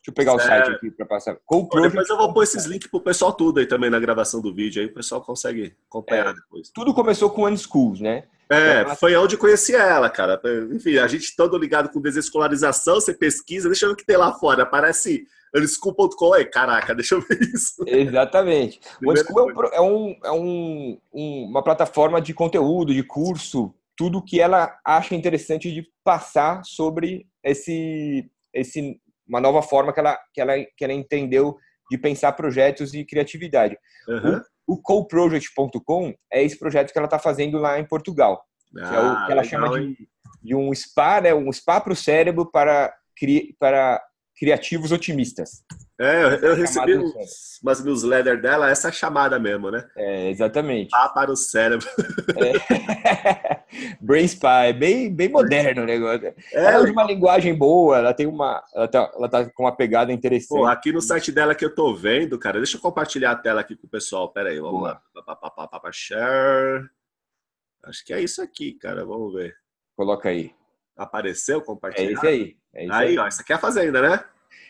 Deixa 0.03 0.09
eu 0.09 0.13
pegar 0.13 0.33
o 0.33 0.39
site 0.39 0.69
aqui 0.69 0.91
para 0.91 1.05
passar. 1.05 1.37
Pô, 1.47 1.65
depois 1.81 2.09
eu 2.09 2.17
vou 2.17 2.33
pôr 2.33 2.43
esses 2.43 2.65
links 2.65 2.89
pro 2.89 2.99
pessoal 2.99 3.31
tudo 3.31 3.61
aí 3.61 3.65
também 3.65 3.89
na 3.89 4.01
gravação 4.01 4.41
do 4.41 4.53
vídeo, 4.53 4.81
aí 4.81 4.89
o 4.89 4.93
pessoal 4.93 5.21
consegue 5.21 5.73
acompanhar 5.87 6.27
é, 6.27 6.33
depois. 6.33 6.69
Tudo 6.69 6.93
começou 6.93 7.29
com 7.29 7.43
One 7.43 7.57
Schools, 7.57 8.01
né? 8.01 8.25
É, 8.49 8.81
então, 8.81 8.95
foi 8.97 9.15
onde 9.15 9.37
conheci 9.37 9.73
ela, 9.73 10.09
cara. 10.09 10.41
Enfim, 10.73 10.97
a 10.97 11.07
gente 11.07 11.33
todo 11.37 11.57
ligado 11.57 11.87
com 11.87 12.01
desescolarização, 12.01 12.95
você 12.95 13.13
pesquisa, 13.13 13.69
deixa 13.69 13.85
eu 13.85 13.89
ver 13.89 13.93
o 13.93 13.97
que 13.97 14.05
tem 14.05 14.17
lá 14.17 14.33
fora. 14.33 14.63
Aparece 14.63 15.25
unschool.com 15.55 16.33
aí, 16.33 16.43
caraca, 16.43 16.93
deixa 16.93 17.15
eu 17.15 17.21
ver 17.21 17.39
isso. 17.41 17.81
Exatamente. 17.87 18.81
O 19.01 19.09
Unschool 19.09 19.51
é, 19.71 19.81
um, 19.81 20.15
é 20.21 20.31
um, 20.31 20.99
um, 21.13 21.45
uma 21.45 21.63
plataforma 21.63 22.19
de 22.19 22.33
conteúdo, 22.33 22.93
de 22.93 23.03
curso, 23.03 23.73
tudo 23.95 24.21
que 24.21 24.41
ela 24.41 24.77
acha 24.83 25.15
interessante 25.15 25.71
de 25.71 25.87
passar 26.03 26.61
sobre 26.65 27.25
esse, 27.41 28.29
esse 28.53 28.99
uma 29.27 29.39
nova 29.39 29.61
forma 29.61 29.93
que 29.93 29.99
ela, 29.99 30.19
que 30.33 30.41
ela, 30.41 30.53
que 30.77 30.83
ela 30.83 30.93
entendeu 30.93 31.57
de 31.89 31.97
pensar 31.97 32.31
projetos 32.33 32.93
e 32.93 33.05
criatividade. 33.05 33.77
Uhum. 34.07 34.41
O, 34.67 34.73
o 34.73 34.81
coproject.com 34.81 36.13
é 36.31 36.43
esse 36.43 36.57
projeto 36.57 36.91
que 36.91 36.97
ela 36.97 37.07
está 37.07 37.19
fazendo 37.19 37.57
lá 37.57 37.79
em 37.79 37.85
Portugal, 37.85 38.43
ah, 38.77 38.89
que 38.89 38.95
é 38.95 38.99
o 38.99 39.03
ah, 39.03 39.25
que 39.25 39.31
ela 39.31 39.41
legal, 39.41 39.45
chama 39.45 39.79
de, 39.79 40.09
de, 40.41 40.55
um 40.55 40.73
spa, 40.73 41.21
né, 41.21 41.33
um 41.33 41.51
spa 41.51 41.79
para 41.79 41.93
o 41.93 41.95
cérebro 41.95 42.49
para, 42.49 42.93
para 43.59 44.01
criativos 44.35 44.91
otimistas. 44.91 45.63
É, 45.99 46.23
eu, 46.23 46.29
eu 46.29 46.55
recebi 46.55 46.97
uns, 46.97 47.13
umas 47.61 47.83
newsletters 47.83 48.41
dela, 48.41 48.69
essa 48.69 48.91
chamada 48.91 49.39
mesmo, 49.39 49.69
né? 49.69 49.87
É, 49.95 50.29
exatamente. 50.29 50.89
Spa 50.89 51.09
para 51.09 51.31
o 51.31 51.35
cérebro. 51.35 51.87
É. 52.35 53.63
Brain 54.01 54.25
Spy, 54.25 54.73
bem, 54.77 55.13
bem 55.13 55.29
moderno 55.29 55.83
o 55.83 55.85
negócio. 55.85 56.33
É, 56.51 56.65
ela 56.65 56.83
usa 56.83 56.91
uma 56.91 57.03
linguagem 57.03 57.55
boa, 57.55 57.97
ela 57.97 58.13
tem 58.13 58.25
uma. 58.25 58.63
Ela 58.73 58.87
tá, 58.87 59.11
ela 59.15 59.29
tá 59.29 59.49
com 59.49 59.63
uma 59.63 59.75
pegada 59.75 60.11
interessante. 60.11 60.59
Pô, 60.59 60.65
aqui 60.65 60.91
no 60.91 61.01
site 61.01 61.31
dela 61.31 61.55
que 61.55 61.63
eu 61.63 61.73
tô 61.73 61.95
vendo, 61.95 62.37
cara, 62.39 62.57
deixa 62.57 62.77
eu 62.77 62.81
compartilhar 62.81 63.31
a 63.31 63.35
tela 63.35 63.61
aqui 63.61 63.75
com 63.75 63.87
o 63.87 63.89
pessoal. 63.89 64.31
Pera 64.31 64.49
aí, 64.49 64.59
vamos 64.59 64.79
boa. 64.79 65.01
lá. 65.15 65.91
Share. 65.91 66.89
Acho 67.83 68.05
que 68.05 68.13
é 68.13 68.21
isso 68.21 68.41
aqui, 68.41 68.73
cara. 68.73 69.05
Vamos 69.05 69.33
ver. 69.33 69.55
Coloca 69.95 70.29
aí. 70.29 70.51
Apareceu, 70.97 71.61
compartilhar? 71.61 72.09
É 72.09 72.13
isso 72.13 72.27
aí. 72.27 72.55
É 72.73 72.83
isso 72.85 72.93
aí, 72.93 73.07
aí, 73.09 73.17
ó, 73.17 73.27
essa 73.27 73.41
aqui 73.41 73.51
é 73.51 73.55
a 73.55 73.59
fazenda, 73.59 74.01
né? 74.01 74.23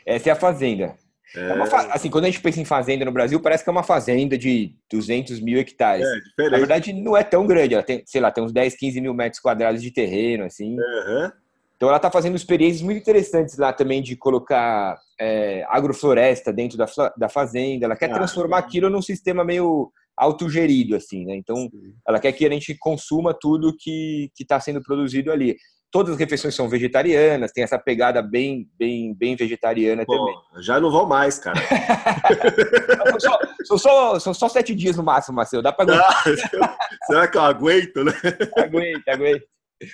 Essa 0.05 0.29
é 0.29 0.31
a 0.31 0.35
fazenda. 0.35 0.97
É... 1.35 1.61
É 1.61 1.65
fa... 1.65 1.93
Assim, 1.93 2.09
quando 2.09 2.25
a 2.25 2.27
gente 2.27 2.41
pensa 2.41 2.59
em 2.61 2.65
fazenda 2.65 3.05
no 3.05 3.11
Brasil, 3.11 3.39
parece 3.39 3.63
que 3.63 3.69
é 3.69 3.71
uma 3.71 3.83
fazenda 3.83 4.37
de 4.37 4.75
200 4.91 5.39
mil 5.39 5.59
hectares. 5.59 6.05
É, 6.05 6.19
diferente. 6.19 6.51
Na 6.51 6.57
verdade, 6.57 6.93
não 6.93 7.17
é 7.17 7.23
tão 7.23 7.47
grande. 7.47 7.73
Ela 7.73 7.83
tem, 7.83 8.03
sei 8.05 8.21
lá, 8.21 8.31
tem 8.31 8.43
uns 8.43 8.51
10, 8.51 8.75
15 8.75 9.01
mil 9.01 9.13
metros 9.13 9.41
quadrados 9.41 9.81
de 9.81 9.91
terreno, 9.91 10.45
assim. 10.45 10.77
Uhum. 10.77 11.31
Então, 11.75 11.89
ela 11.89 11.97
está 11.97 12.09
fazendo 12.09 12.35
experiências 12.35 12.81
muito 12.81 12.99
interessantes 12.99 13.57
lá 13.57 13.73
também 13.73 14.01
de 14.01 14.15
colocar 14.15 14.97
é, 15.19 15.65
agrofloresta 15.67 16.53
dentro 16.53 16.77
da, 16.77 16.85
da 17.17 17.27
fazenda. 17.27 17.85
Ela 17.85 17.95
quer 17.95 18.11
ah, 18.11 18.13
transformar 18.13 18.59
aquilo 18.59 18.89
num 18.89 19.01
sistema 19.01 19.43
meio 19.43 19.91
autogerido, 20.15 20.95
assim, 20.95 21.25
né? 21.25 21.35
Então, 21.35 21.57
Sim. 21.57 21.93
ela 22.07 22.19
quer 22.19 22.31
que 22.31 22.45
a 22.45 22.49
gente 22.49 22.77
consuma 22.77 23.33
tudo 23.33 23.75
que 23.77 24.29
está 24.39 24.59
sendo 24.59 24.81
produzido 24.81 25.31
ali. 25.31 25.57
Todas 25.93 26.13
as 26.13 26.19
refeições 26.19 26.55
são 26.55 26.67
vegetarianas, 26.67 27.51
tem 27.51 27.63
essa 27.63 27.77
pegada 27.77 28.19
bem, 28.19 28.67
bem, 28.79 29.13
bem 29.13 29.35
vegetariana 29.35 30.03
Pô, 30.03 30.17
também. 30.17 30.35
Já 30.63 30.79
não 30.79 30.89
vou 30.89 31.05
mais, 31.05 31.37
cara. 31.37 31.55
são, 33.19 33.19
só, 33.19 33.39
são, 33.63 33.77
só, 33.77 34.19
são 34.19 34.33
só 34.33 34.49
sete 34.49 34.73
dias 34.73 34.97
no 34.97 35.03
máximo, 35.03 35.35
Marcelo. 35.35 35.61
Dá 35.61 35.71
para 35.71 35.93
aguentar. 35.93 36.77
Será 37.05 37.27
que 37.27 37.37
eu 37.37 37.43
aguento, 37.43 38.03
né? 38.03 38.11
Aguenta, 38.57 39.13
aguenta. 39.13 39.45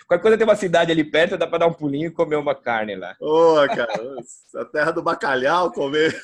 Qualquer 0.08 0.22
coisa 0.22 0.38
tem 0.38 0.46
uma 0.46 0.56
cidade 0.56 0.92
ali 0.92 1.04
perto, 1.04 1.38
dá 1.38 1.48
para 1.48 1.60
dar 1.60 1.68
um 1.68 1.74
pulinho 1.74 2.08
e 2.08 2.12
comer 2.12 2.36
uma 2.36 2.54
carne 2.54 2.96
lá. 2.96 3.16
Ô, 3.20 3.56
oh, 3.56 3.68
cara, 3.68 3.94
a 4.56 4.66
terra 4.66 4.92
do 4.92 5.02
bacalhau, 5.02 5.72
comer 5.72 6.16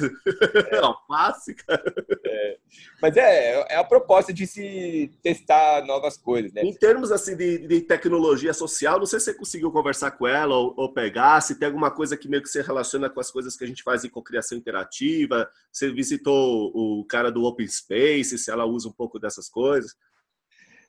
é. 0.72 0.78
alface, 0.78 1.56
cara. 1.56 1.94
É. 2.26 2.58
Mas 3.02 3.18
é, 3.18 3.74
é 3.74 3.76
a 3.78 3.84
proposta 3.84 4.34
de 4.34 4.46
se 4.46 5.12
testar 5.22 5.86
novas 5.86 6.18
coisas, 6.18 6.54
né? 6.54 6.62
Em 6.64 6.74
termos, 6.74 7.12
assim, 7.12 7.36
de, 7.36 7.60
de 7.60 7.82
tecnologia 7.82 8.54
social, 8.54 9.00
não 9.00 9.06
sei 9.06 9.20
se 9.20 9.26
você 9.26 9.34
conseguiu 9.34 9.72
conversar 9.72 10.12
com 10.12 10.28
ela 10.28 10.56
ou, 10.56 10.74
ou, 10.78 10.94
pegar, 10.94 11.42
se 11.42 11.56
tem 11.58 11.68
alguma 11.68 11.92
coisa 11.92 12.18
que 12.18 12.28
meio 12.28 12.44
que 12.44 12.50
se 12.50 12.62
relaciona 12.62 13.10
com 13.10 13.20
as 13.20 13.32
coisas 13.32 13.56
que 13.56 13.64
a 13.64 13.68
gente 13.68 13.84
faz 13.84 14.04
em 14.04 14.10
cocriação 14.10 14.58
interativa, 14.58 15.50
você 15.72 15.92
visitou 15.92 16.72
o 16.74 17.06
cara 17.06 17.32
do 17.32 17.44
Open 17.44 17.68
Space, 17.68 18.38
se 18.38 18.52
ela 18.52 18.66
usa 18.66 18.90
um 18.90 18.94
pouco 18.94 19.20
dessas 19.20 19.50
coisas. 19.50 19.96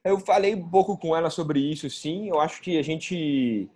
Eu 0.06 0.20
falei 0.20 0.54
um 0.54 0.68
pouco 0.68 0.96
com 0.96 1.16
ela 1.16 1.30
sobre 1.30 1.60
isso, 1.60 1.90
sim. 1.90 2.28
Eu 2.28 2.40
acho 2.40 2.60
que 2.60 2.78
a 2.78 2.82
gente 2.82 3.68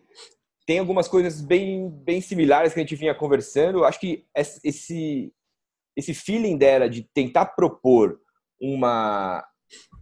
tem 0.67 0.79
algumas 0.79 1.09
coisas 1.09 1.41
bem, 1.41 1.91
bem 1.91 2.21
similares 2.21 2.73
que 2.73 2.81
a 2.81 2.83
gente 2.83 2.95
vinha 2.95 3.15
conversando. 3.15 3.79
Eu 3.79 3.85
acho 3.85 3.99
que 3.99 4.25
esse, 4.35 5.33
esse 5.97 6.15
feeling 6.15 6.57
dela 6.57 6.89
de 6.89 7.03
tentar 7.13 7.47
propor 7.47 8.21
uma, 8.61 9.45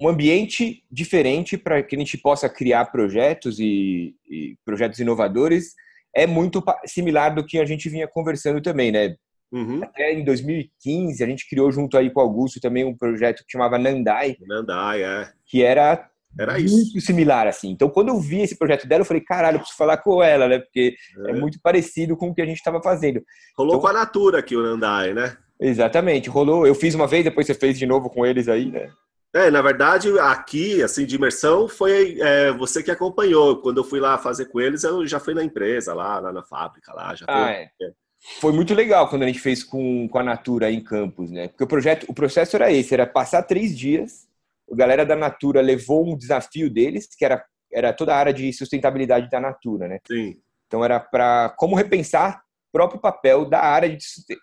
um 0.01 0.09
ambiente 0.09 0.85
diferente 0.91 1.57
para 1.57 1.83
que 1.83 1.97
a 1.97 1.99
gente 1.99 2.19
possa 2.19 2.49
criar 2.49 2.87
projetos 2.87 3.59
e, 3.59 4.15
e, 4.29 4.57
projetos 4.65 4.99
inovadores 4.99 5.75
é 6.15 6.27
muito 6.27 6.63
similar 6.87 7.35
do 7.35 7.45
que 7.45 7.59
a 7.59 7.65
gente 7.65 7.89
vinha 7.89 8.09
conversando 8.09 8.61
também, 8.61 8.91
né? 8.91 9.17
Uhum. 9.51 9.83
Até 9.83 10.13
em 10.13 10.25
2015 10.25 11.23
a 11.23 11.27
gente 11.27 11.49
criou 11.49 11.71
junto 11.73 11.97
aí 11.97 12.11
com 12.11 12.21
o 12.21 12.23
Augusto 12.23 12.61
também 12.61 12.85
um 12.85 12.97
projeto 12.97 13.45
que 13.45 13.53
chamava 13.53 13.79
Nandai. 13.79 14.37
Nandai, 14.41 15.03
é. 15.03 15.33
Que 15.47 15.63
era 15.63 16.11
era 16.39 16.59
isso. 16.59 16.75
Muito 16.77 17.01
similar, 17.01 17.47
assim. 17.47 17.71
Então, 17.71 17.91
quando 17.91 18.09
eu 18.09 18.21
vi 18.21 18.43
esse 18.43 18.57
projeto 18.57 18.87
dela, 18.87 19.03
eu 19.03 19.07
falei, 19.07 19.23
caralho, 19.23 19.57
eu 19.57 19.61
preciso 19.61 19.77
falar 19.77 19.97
com 19.97 20.23
ela, 20.23 20.47
né? 20.47 20.59
Porque 20.61 20.95
é, 21.27 21.31
é 21.31 21.35
muito 21.35 21.59
parecido 21.61 22.17
com 22.17 22.29
o 22.29 22.35
que 22.35 22.41
a 22.41 22.47
gente 22.47 22.59
estava 22.59 22.81
fazendo. 22.81 23.23
Rolou 23.57 23.75
então, 23.75 23.81
com 23.81 23.89
a 23.89 23.93
Natura 23.93 24.39
aqui 24.39 24.57
o 24.57 24.63
Nandai, 24.63 25.13
né? 25.13 25.37
Exatamente, 25.61 26.31
rolou. 26.31 26.67
Eu 26.67 26.75
fiz 26.75 26.95
uma 26.95 27.09
vez, 27.09 27.25
depois 27.25 27.47
você 27.47 27.55
fez 27.55 27.77
de 27.77 27.87
novo 27.87 28.09
com 28.09 28.25
eles 28.25 28.49
aí, 28.49 28.71
né? 28.71 28.91
É, 29.35 29.51
na 29.51 29.61
verdade, 29.61 30.17
aqui, 30.21 30.83
assim, 30.83 31.05
de 31.05 31.17
imersão, 31.17 31.69
foi 31.69 32.19
é, 32.21 32.53
você 32.53 32.83
que 32.83 32.91
acompanhou. 32.91 33.61
Quando 33.61 33.79
eu 33.79 33.85
fui 33.85 34.01
lá 34.01 34.17
fazer 34.17 34.47
com 34.47 34.61
eles, 34.61 34.85
eu 34.85 35.07
já 35.07 35.21
fui 35.21 35.35
na 35.35 35.45
empresa, 35.45 35.93
lá, 35.93 36.19
lá 36.21 36.33
na 36.33 36.43
fábrica, 36.43 36.95
lá. 36.95 37.15
Já 37.15 37.27
ah, 37.29 37.51
é. 37.51 37.69
Foi 38.41 38.53
muito 38.53 38.75
legal 38.75 39.09
quando 39.09 39.25
a 39.25 39.27
gente 39.27 39.41
fez 39.41 39.63
com, 39.63 40.09
com 40.09 40.19
a 40.19 40.23
Natura 40.23 40.71
em 40.71 40.81
campus, 40.81 41.31
né? 41.31 41.49
Porque 41.49 41.65
o 41.65 41.69
projeto, 41.69 42.07
o 42.09 42.15
processo 42.15 42.57
era 42.57 42.73
esse, 42.73 42.95
era 42.95 43.07
passar 43.07 43.43
três 43.43 43.77
dias 43.77 44.28
a 44.73 44.77
galera 44.77 45.05
da 45.05 45.17
Natura 45.17 45.61
levou 45.61 46.07
um 46.07 46.17
desafio 46.17 46.71
deles, 46.71 47.09
que 47.17 47.25
era, 47.25 47.45
era 47.73 47.93
toda 47.93 48.15
a 48.15 48.19
área 48.19 48.33
de 48.33 48.53
sustentabilidade 48.53 49.29
da 49.31 49.41
Natura, 49.41 49.89
né? 49.89 49.99
Sim. 50.07 50.37
Então 50.67 50.85
era 50.85 51.01
para 51.01 51.55
como 51.59 51.75
repensar 51.75 52.41
o 52.69 52.73
próprio 52.73 53.01
papel 53.01 53.49
da 53.49 53.61
área 53.61 53.97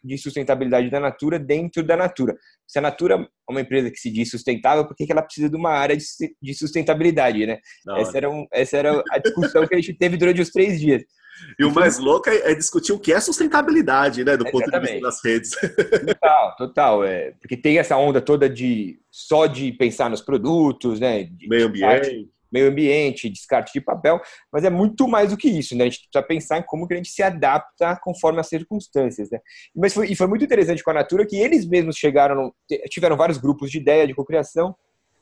de 0.04 0.18
sustentabilidade 0.18 0.90
da 0.90 1.00
Natura 1.00 1.38
dentro 1.38 1.84
da 1.84 1.96
Natura. 1.96 2.36
Se 2.68 2.80
a 2.80 2.82
Natura 2.82 3.16
é 3.16 3.52
uma 3.52 3.62
empresa 3.62 3.92
que 3.92 4.00
se 4.00 4.12
diz 4.12 4.32
sustentável, 4.32 4.88
por 4.88 4.96
que 4.96 5.06
ela 5.10 5.22
precisa 5.22 5.48
de 5.50 5.56
uma 5.56 5.70
área 5.70 5.96
de 6.42 6.54
sustentabilidade, 6.56 7.46
né? 7.46 7.60
Essa 7.98 8.18
era, 8.18 8.30
um, 8.30 8.48
essa 8.52 8.78
era 8.78 9.04
a 9.12 9.20
discussão 9.20 9.68
que 9.68 9.76
a 9.76 9.78
gente 9.78 9.94
teve 9.94 10.18
durante 10.18 10.42
os 10.42 10.50
três 10.50 10.80
dias. 10.80 11.04
E 11.60 11.66
o 11.66 11.74
mais 11.74 11.98
louco 11.98 12.30
é, 12.30 12.52
é, 12.52 12.56
discutir 12.56 12.94
o 12.94 13.00
que 13.00 13.14
é 13.14 13.20
sustentabilidade, 13.20 14.24
né? 14.24 14.38
Do 14.38 14.46
ponto 14.50 14.70
de 14.70 14.80
vista 14.80 15.00
das 15.00 15.24
redes. 15.24 15.52
Total, 16.06 16.56
total. 16.56 17.04
É, 17.04 17.32
porque 17.40 17.58
tem 17.58 17.78
essa 17.78 17.98
onda 17.98 18.22
toda 18.22 18.50
de 18.50 19.00
só 19.12 19.46
de 19.46 19.72
pensar 19.72 20.10
nos 20.10 20.22
produtos, 20.22 21.00
né? 21.00 21.24
De, 21.24 21.48
meio 21.48 21.68
ambiente. 21.68 22.30
meio 22.52 22.70
ambiente, 22.70 23.30
descarte 23.30 23.74
de 23.74 23.82
papel, 23.82 24.22
mas 24.52 24.64
é 24.64 24.70
muito 24.70 25.08
mais 25.08 25.32
do 25.32 25.38
que 25.38 25.50
isso, 25.50 25.76
né? 25.76 25.84
A 25.86 25.90
gente 25.90 26.08
precisa 26.10 26.26
pensar 26.26 26.60
em 26.60 26.64
como 26.64 26.88
que 26.88 26.94
a 26.94 26.98
gente 26.98 27.10
se 27.10 27.22
adapta 27.22 28.00
conforme 28.02 28.40
as 28.40 28.48
circunstâncias, 28.48 29.30
né? 29.30 29.40
Mas 29.76 29.94
foi, 29.94 30.08
e 30.08 30.16
foi 30.16 30.28
muito 30.28 30.46
interessante 30.46 30.84
com 30.84 30.92
a 30.92 30.96
Natura 30.96 31.26
que 31.26 31.38
eles 31.38 31.66
mesmos 31.66 31.98
chegaram, 31.98 32.54
tiveram 32.90 33.18
vários 33.18 33.38
grupos 33.38 33.72
de 33.72 33.78
ideia, 33.78 34.08
de 34.08 34.14
cocriação, 34.14 34.76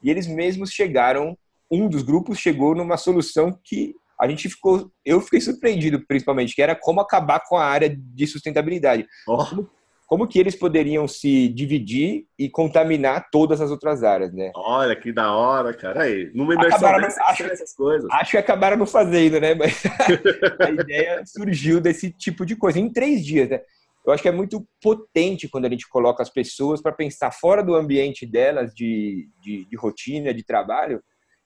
e 0.03 0.09
eles 0.11 0.27
mesmos 0.27 0.71
chegaram, 0.71 1.37
um 1.71 1.87
dos 1.87 2.03
grupos 2.03 2.37
chegou 2.37 2.75
numa 2.75 2.97
solução 2.97 3.57
que 3.63 3.95
a 4.23 4.27
gente 4.29 4.47
ficou, 4.47 4.89
eu 5.05 5.19
fiquei 5.19 5.41
surpreendido 5.41 6.01
principalmente, 6.07 6.55
que 6.55 6.61
era 6.61 6.73
como 6.73 7.01
acabar 7.01 7.41
com 7.45 7.57
a 7.57 7.65
área 7.65 7.93
de 7.93 8.25
sustentabilidade. 8.25 9.05
Oh. 9.27 9.45
Como, 9.45 9.69
como, 10.07 10.27
que 10.27 10.39
eles 10.39 10.55
poderiam 10.55 11.05
se 11.09 11.49
dividir 11.49 12.25
e 12.39 12.49
contaminar 12.49 13.27
todas 13.29 13.59
as 13.59 13.69
outras 13.69 14.01
áreas, 14.01 14.31
né? 14.31 14.51
Olha 14.55 14.95
que 14.95 15.11
da 15.11 15.33
hora, 15.33 15.73
cara. 15.73 16.03
Aí, 16.03 16.31
numa 16.33 16.53
imersão 16.53 16.77
acabaram 16.77 17.01
dessa, 17.01 17.21
acho, 17.25 17.43
essas 17.43 17.75
coisas. 17.75 18.09
Acho 18.11 18.31
que 18.31 18.37
acabaram 18.37 18.77
não 18.77 18.85
fazendo, 18.85 19.41
né? 19.41 19.53
Mas 19.55 19.83
a 20.61 20.71
ideia 20.71 21.21
surgiu 21.25 21.81
desse 21.81 22.09
tipo 22.09 22.45
de 22.45 22.55
coisa 22.55 22.79
em 22.79 22.89
três 22.89 23.25
dias, 23.25 23.49
né? 23.49 23.59
Eu 24.05 24.13
acho 24.13 24.23
que 24.23 24.29
é 24.29 24.33
muito 24.33 24.65
potente 24.81 25.49
quando 25.49 25.65
a 25.65 25.69
gente 25.69 25.87
coloca 25.89 26.23
as 26.23 26.29
pessoas 26.29 26.81
para 26.81 26.93
pensar 26.93 27.31
fora 27.31 27.61
do 27.61 27.75
ambiente 27.75 28.25
delas 28.25 28.73
de, 28.73 29.29
de, 29.41 29.65
de 29.65 29.75
rotina, 29.75 30.33
de 30.33 30.43
trabalho, 30.43 31.01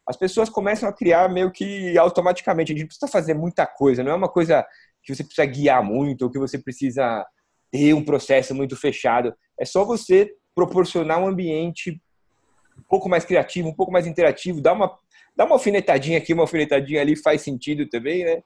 as 0.08 0.16
pessoas 0.16 0.50
começam 0.50 0.88
a 0.88 0.94
criar 0.94 1.30
meio 1.30 1.52
que 1.52 1.98
automaticamente. 1.98 2.72
A 2.72 2.76
gente 2.76 2.88
precisa 2.88 3.12
fazer 3.12 3.34
muita 3.34 3.66
coisa, 3.68 4.04
não 4.04 4.12
é 4.12 4.16
uma 4.16 4.30
coisa 4.30 4.66
que 5.04 5.14
você 5.14 5.24
precisa 5.24 5.46
guiar 5.46 5.84
muito 5.84 6.24
ou 6.24 6.32
que 6.32 6.40
você 6.40 6.58
precisa 6.58 7.26
ter 7.72 7.94
um 7.94 8.04
processo 8.04 8.56
muito 8.56 8.76
fechado. 8.78 9.34
É 9.60 9.66
só 9.66 9.84
você 9.84 10.32
proporcionar 10.56 11.20
um 11.20 11.28
ambiente 11.28 12.02
um 12.78 12.84
pouco 12.88 13.10
mais 13.10 13.26
criativo, 13.26 13.68
um 13.68 13.76
pouco 13.76 13.92
mais 13.92 14.08
interativo, 14.08 14.62
dar 14.62 14.74
uma, 14.74 14.98
dar 15.36 15.46
uma 15.46 15.56
alfinetadinha 15.56 16.18
aqui, 16.18 16.34
uma 16.34 16.44
alfinetadinha 16.44 17.02
ali, 17.02 17.16
faz 17.16 17.42
sentido 17.42 17.88
também, 17.90 18.24
né? 18.24 18.42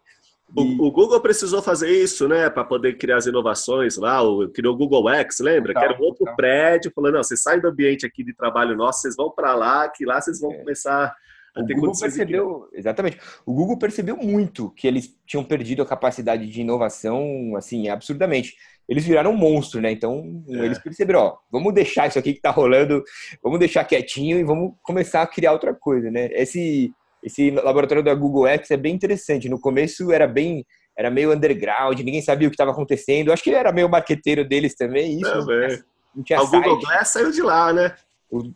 O, 0.54 0.88
o, 0.88 0.92
Google 0.92 1.22
precisou 1.22 1.62
fazer 1.62 1.90
isso, 1.90 2.28
né, 2.28 2.50
para 2.50 2.66
poder 2.66 2.98
criar 2.98 3.18
as 3.18 3.26
inovações 3.26 3.96
lá. 3.96 4.22
O, 4.22 4.50
criou 4.50 4.74
o 4.74 4.78
Google 4.78 5.10
X, 5.10 5.40
lembra? 5.40 5.74
Total, 5.74 5.88
que 5.88 5.94
era 5.94 6.02
um 6.02 6.06
outro 6.06 6.20
total. 6.20 6.36
prédio, 6.36 6.92
falando: 6.94 7.14
não, 7.14 7.24
vocês 7.24 7.42
saem 7.42 7.62
do 7.62 7.70
ambiente 7.70 8.06
aqui 8.06 8.22
de 8.24 8.34
trabalho 8.34 8.76
nosso, 8.76 9.02
vocês 9.02 9.16
vão 9.16 9.32
para 9.32 9.56
lá, 9.56 9.88
que 9.88 10.04
lá 10.04 10.20
vocês 10.20 10.42
vão 10.42 10.52
é. 10.52 10.58
começar 10.58 11.16
o 11.56 11.66
Google 11.66 11.94
percebeu, 12.00 12.70
exatamente. 12.74 13.20
O 13.46 13.54
Google 13.54 13.78
percebeu 13.78 14.16
muito 14.16 14.70
que 14.72 14.88
eles 14.88 15.14
tinham 15.26 15.44
perdido 15.44 15.82
a 15.82 15.86
capacidade 15.86 16.48
de 16.48 16.62
inovação, 16.62 17.56
assim, 17.58 17.90
absurdamente. 17.90 18.56
Eles 18.88 19.06
viraram 19.06 19.32
um 19.32 19.38
monstro, 19.38 19.82
né? 19.82 19.92
Então, 19.92 20.44
é. 20.50 20.66
eles 20.66 20.80
perceberam, 20.80 21.20
ó, 21.20 21.38
vamos 21.52 21.74
deixar 21.74 22.08
isso 22.08 22.20
aqui 22.20 22.34
que 22.34 22.42
tá 22.42 22.52
rolando, 22.52 23.04
vamos 23.44 23.60
deixar 23.60 23.84
quietinho 23.84 24.38
e 24.38 24.44
vamos 24.44 24.74
começar 24.82 25.22
a 25.22 25.28
criar 25.28 25.52
outra 25.52 25.74
coisa, 25.74 26.10
né? 26.10 26.30
Esse 26.32 26.92
esse 27.24 27.52
laboratório 27.52 28.04
da 28.04 28.16
Google 28.16 28.48
X 28.48 28.72
é 28.72 28.78
bem 28.78 28.96
interessante. 28.96 29.48
No 29.48 29.60
começo 29.60 30.12
era 30.12 30.28
bem 30.28 30.66
era 30.98 31.10
meio 31.10 31.34
underground, 31.34 32.00
ninguém 32.00 32.22
sabia 32.22 32.48
o 32.48 32.52
que 32.52 32.56
estava 32.56 32.72
acontecendo. 32.72 33.32
Acho 33.32 33.44
que 33.44 33.50
ele 33.50 33.58
era 33.58 33.72
meio 33.72 33.90
marqueteiro 33.90 34.48
deles 34.48 34.76
também, 34.76 35.20
isso. 35.20 35.52
É, 35.52 35.80
não 36.16 36.24
tinha, 36.24 36.42
o 36.42 36.48
Google 36.48 36.80
Glass 36.80 37.10
saiu 37.10 37.32
de 37.32 37.42
lá, 37.42 37.72
né? 37.72 37.96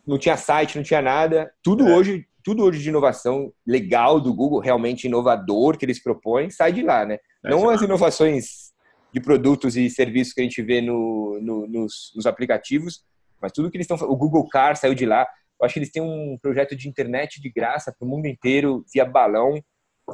Não 0.06 0.18
tinha 0.18 0.36
site, 0.36 0.76
não 0.76 0.82
tinha 0.82 1.02
nada. 1.02 1.50
Tudo 1.62 1.88
é. 1.88 1.94
hoje 1.94 2.26
tudo 2.46 2.62
hoje 2.62 2.80
de 2.80 2.90
inovação 2.90 3.52
legal 3.66 4.20
do 4.20 4.32
Google, 4.32 4.60
realmente 4.60 5.08
inovador 5.08 5.76
que 5.76 5.84
eles 5.84 6.00
propõem, 6.00 6.48
sai 6.48 6.72
de 6.72 6.80
lá, 6.80 7.04
né? 7.04 7.18
É 7.44 7.50
Não 7.50 7.68
as 7.68 7.82
inovações 7.82 8.72
de 9.12 9.20
produtos 9.20 9.76
e 9.76 9.90
serviços 9.90 10.32
que 10.32 10.42
a 10.42 10.44
gente 10.44 10.62
vê 10.62 10.80
no, 10.80 11.40
no, 11.42 11.66
nos, 11.66 12.12
nos, 12.14 12.24
aplicativos, 12.24 13.02
mas 13.42 13.50
tudo 13.50 13.68
que 13.68 13.76
eles 13.76 13.90
estão 13.90 14.08
O 14.08 14.14
Google 14.14 14.48
Car 14.48 14.76
saiu 14.76 14.94
de 14.94 15.04
lá. 15.04 15.26
Eu 15.60 15.66
acho 15.66 15.74
que 15.74 15.80
eles 15.80 15.90
têm 15.90 16.00
um 16.00 16.38
projeto 16.40 16.76
de 16.76 16.88
internet 16.88 17.40
de 17.40 17.50
graça 17.50 17.92
para 17.92 18.06
o 18.06 18.08
mundo 18.08 18.26
inteiro, 18.28 18.84
via 18.94 19.04
balão. 19.04 19.60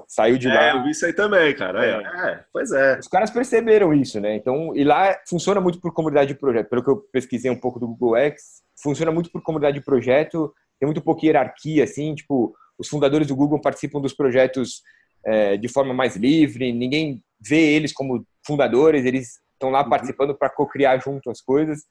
Saiu 0.09 0.39
de 0.39 0.49
é, 0.49 0.55
lá. 0.55 0.71
Eu 0.71 0.85
vi 0.85 0.91
isso 0.93 1.05
aí 1.05 1.13
também, 1.13 1.55
cara. 1.55 1.85
É. 1.85 2.31
é. 2.31 2.45
pois 2.51 2.73
é. 2.73 2.99
Os 2.99 3.09
caras 3.09 3.29
perceberam 3.29 3.93
isso, 3.93 4.19
né? 4.19 4.37
Então, 4.37 4.75
e 4.75 4.85
lá 4.85 5.15
funciona 5.29 5.61
muito 5.61 5.79
por 5.79 5.93
comunidade 5.93 6.33
de 6.33 6.41
projeto. 6.41 6.71
Pelo 6.71 6.83
que 6.83 6.89
eu 6.89 6.97
pesquisei 7.13 7.51
um 7.51 7.61
pouco 7.61 7.79
do 7.79 7.89
Google 7.89 8.17
X, 8.17 8.63
funciona 8.83 9.13
muito 9.13 9.31
por 9.31 9.43
comunidade 9.43 9.79
de 9.79 9.85
projeto 9.85 10.51
tem 10.83 10.87
muito 10.89 11.01
pouca 11.01 11.25
hierarquia, 11.25 11.85
assim, 11.85 12.13
tipo, 12.13 12.53
os 12.77 12.89
fundadores 12.89 13.29
do 13.29 13.37
Google 13.37 13.61
participam 13.61 14.01
dos 14.01 14.13
projetos 14.13 14.83
é, 15.25 15.57
de 15.57 15.69
forma 15.69 15.95
mais 15.95 16.17
livre, 16.17 16.73
ninguém 16.73 17.23
vê 17.41 17.73
eles 17.73 17.93
como 17.93 18.27
fundadores, 18.45 19.05
eles 19.05 19.39
estão 19.53 19.71
lá 19.71 19.85
uhum. 19.85 19.89
participando 19.89 20.37
para 20.37 20.51
co-criar 20.51 20.99
junto 20.99 21.31
as 21.31 21.41
coisas. 21.41 21.85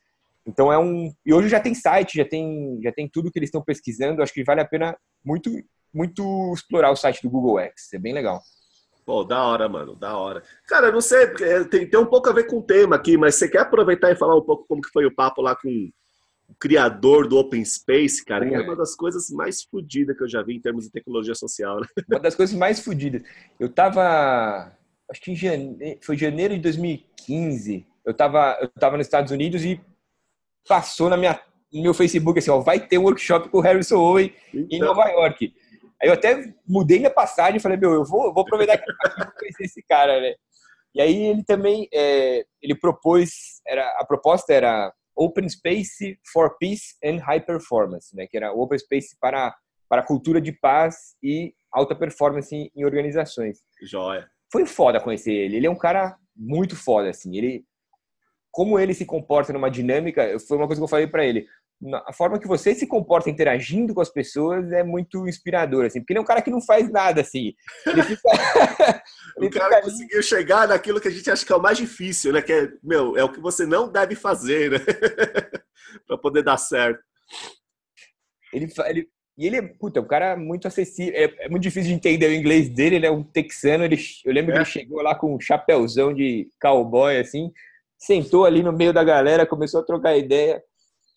Então 0.45 0.73
é 0.73 0.77
um 0.77 1.09
e 1.25 1.33
hoje 1.33 1.47
já 1.47 1.61
tem 1.61 1.73
site, 1.73 2.17
já 2.17 2.25
tem 2.25 2.81
já 2.83 2.91
tem 2.91 3.07
tudo 3.07 3.31
que 3.31 3.39
eles 3.39 3.47
estão 3.47 3.63
pesquisando. 3.63 4.21
Acho 4.21 4.33
que 4.33 4.43
vale 4.43 4.59
a 4.59 4.67
pena 4.67 4.97
muito 5.23 5.49
muito 5.93 6.51
explorar 6.53 6.91
o 6.91 6.95
site 6.95 7.21
do 7.21 7.29
Google 7.29 7.59
X. 7.59 7.93
É 7.93 7.97
bem 7.97 8.13
legal. 8.13 8.41
Pô, 9.05 9.23
da 9.23 9.41
hora, 9.41 9.69
mano, 9.69 9.95
da 9.95 10.17
hora. 10.17 10.43
Cara, 10.67 10.91
não 10.91 10.99
sei, 10.99 11.27
tem, 11.69 11.89
tem 11.89 11.99
um 11.99 12.05
pouco 12.05 12.29
a 12.29 12.33
ver 12.33 12.43
com 12.43 12.57
o 12.57 12.63
tema 12.63 12.97
aqui, 12.97 13.15
mas 13.15 13.35
você 13.35 13.47
quer 13.47 13.59
aproveitar 13.59 14.11
e 14.11 14.17
falar 14.17 14.35
um 14.35 14.43
pouco 14.43 14.65
como 14.67 14.81
que 14.81 14.91
foi 14.91 15.05
o 15.05 15.15
papo 15.15 15.41
lá 15.41 15.55
com 15.55 15.89
criador 16.59 17.27
do 17.27 17.37
Open 17.37 17.63
Space, 17.63 18.23
cara, 18.23 18.47
é. 18.47 18.53
é 18.53 18.61
uma 18.61 18.75
das 18.75 18.95
coisas 18.95 19.29
mais 19.29 19.63
fodidas 19.63 20.17
que 20.17 20.23
eu 20.23 20.29
já 20.29 20.41
vi 20.41 20.55
em 20.55 20.61
termos 20.61 20.85
de 20.85 20.91
tecnologia 20.91 21.35
social. 21.35 21.79
Né? 21.79 21.87
Uma 22.09 22.19
das 22.19 22.35
coisas 22.35 22.55
mais 22.55 22.79
fodidas. 22.79 23.21
Eu 23.59 23.69
tava, 23.69 24.71
acho 25.09 25.21
que 25.21 25.31
em 25.31 25.35
janeiro, 25.35 25.99
foi 26.03 26.17
janeiro 26.17 26.55
de 26.55 26.61
2015, 26.61 27.85
eu 28.05 28.13
tava, 28.13 28.57
eu 28.61 28.67
tava 28.67 28.97
nos 28.97 29.07
Estados 29.07 29.31
Unidos 29.31 29.63
e 29.63 29.79
passou 30.67 31.09
na 31.09 31.17
minha, 31.17 31.39
no 31.71 31.81
meu 31.81 31.93
Facebook 31.93 32.39
assim, 32.39 32.51
ó, 32.51 32.59
vai 32.59 32.79
ter 32.79 32.97
um 32.97 33.03
workshop 33.03 33.49
com 33.49 33.57
o 33.57 33.61
Harrison 33.61 33.97
Owen 33.97 34.33
então... 34.53 34.67
em 34.69 34.79
Nova 34.79 35.07
York. 35.09 35.53
Aí 36.01 36.09
eu 36.09 36.13
até 36.13 36.53
mudei 36.67 36.97
minha 36.97 37.11
passagem 37.11 37.57
e 37.57 37.59
falei, 37.59 37.77
meu, 37.77 37.93
eu 37.93 38.03
vou, 38.03 38.33
vou 38.33 38.41
aproveitar 38.41 38.77
que 38.77 38.89
eu 38.89 38.95
conhecer 39.37 39.65
esse 39.65 39.83
cara, 39.83 40.19
né? 40.19 40.33
E 40.93 41.01
aí 41.01 41.23
ele 41.27 41.43
também, 41.43 41.87
é, 41.93 42.43
ele 42.61 42.75
propôs, 42.75 43.61
era, 43.65 43.87
a 43.99 44.05
proposta 44.05 44.51
era 44.51 44.91
Open 45.15 45.47
Space 45.49 46.19
for 46.31 46.57
Peace 46.57 46.95
and 47.03 47.17
High 47.17 47.45
Performance, 47.45 48.15
né? 48.15 48.27
Que 48.27 48.37
era 48.37 48.53
Open 48.53 48.77
Space 48.77 49.15
para 49.19 49.55
para 49.89 50.03
cultura 50.03 50.39
de 50.39 50.53
paz 50.53 51.17
e 51.21 51.53
alta 51.69 51.93
performance 51.93 52.55
em, 52.55 52.71
em 52.73 52.85
organizações. 52.85 53.59
Joia. 53.83 54.25
Foi 54.49 54.65
foda 54.65 55.01
conhecer 55.01 55.33
ele. 55.33 55.57
Ele 55.57 55.67
é 55.67 55.69
um 55.69 55.77
cara 55.77 56.17
muito 56.33 56.77
foda, 56.77 57.09
assim. 57.09 57.35
Ele, 57.35 57.65
como 58.49 58.79
ele 58.79 58.93
se 58.93 59.05
comporta 59.05 59.51
numa 59.51 59.69
dinâmica, 59.69 60.39
foi 60.47 60.55
uma 60.55 60.65
coisa 60.65 60.79
que 60.79 60.83
eu 60.85 60.87
falei 60.87 61.07
para 61.07 61.25
ele 61.25 61.45
a 62.05 62.13
forma 62.13 62.39
que 62.39 62.47
você 62.47 62.75
se 62.75 62.85
comporta 62.85 63.29
interagindo 63.29 63.93
com 63.93 64.01
as 64.01 64.09
pessoas 64.09 64.71
é 64.71 64.83
muito 64.83 65.27
inspiradora, 65.27 65.87
assim, 65.87 65.99
porque 65.99 66.13
ele 66.13 66.19
é 66.19 66.21
um 66.21 66.25
cara 66.25 66.41
que 66.41 66.51
não 66.51 66.61
faz 66.61 66.89
nada, 66.91 67.21
assim. 67.21 67.53
Ele 67.87 68.03
fica... 68.03 68.21
ele 69.37 69.47
o 69.47 69.49
cara 69.49 69.77
fica 69.77 69.81
conseguiu 69.89 70.21
chegar 70.21 70.67
naquilo 70.67 71.01
que 71.01 71.07
a 71.07 71.11
gente 71.11 71.29
acha 71.29 71.45
que 71.45 71.51
é 71.51 71.55
o 71.55 71.61
mais 71.61 71.77
difícil, 71.77 72.33
né? 72.33 72.41
Que 72.41 72.53
é, 72.53 72.69
meu, 72.83 73.17
é 73.17 73.23
o 73.23 73.31
que 73.31 73.39
você 73.39 73.65
não 73.65 73.91
deve 73.91 74.15
fazer, 74.15 74.71
né? 74.71 74.79
para 76.07 76.17
poder 76.17 76.43
dar 76.43 76.57
certo. 76.57 77.01
Ele, 78.53 78.67
ele, 78.87 79.07
e 79.37 79.47
ele 79.47 79.57
é, 79.57 79.61
puta, 79.61 80.01
um 80.01 80.07
cara 80.07 80.35
muito 80.37 80.67
acessível. 80.67 81.13
É, 81.15 81.45
é, 81.45 81.49
muito 81.49 81.63
difícil 81.63 81.89
de 81.89 81.95
entender 81.95 82.27
o 82.27 82.33
inglês 82.33 82.69
dele, 82.69 82.97
ele 82.97 83.07
é 83.07 83.11
um 83.11 83.23
texano. 83.23 83.83
Ele, 83.83 83.97
eu 84.23 84.33
lembro 84.33 84.51
é. 84.51 84.53
que 84.53 84.59
ele 84.59 84.65
chegou 84.65 85.01
lá 85.01 85.15
com 85.15 85.35
um 85.35 85.39
chapéuzão 85.39 86.13
de 86.13 86.47
cowboy, 86.61 87.17
assim, 87.17 87.51
sentou 87.97 88.45
ali 88.45 88.61
no 88.61 88.71
meio 88.71 88.93
da 88.93 89.03
galera, 89.03 89.47
começou 89.47 89.81
a 89.81 89.85
trocar 89.85 90.15
ideia 90.15 90.61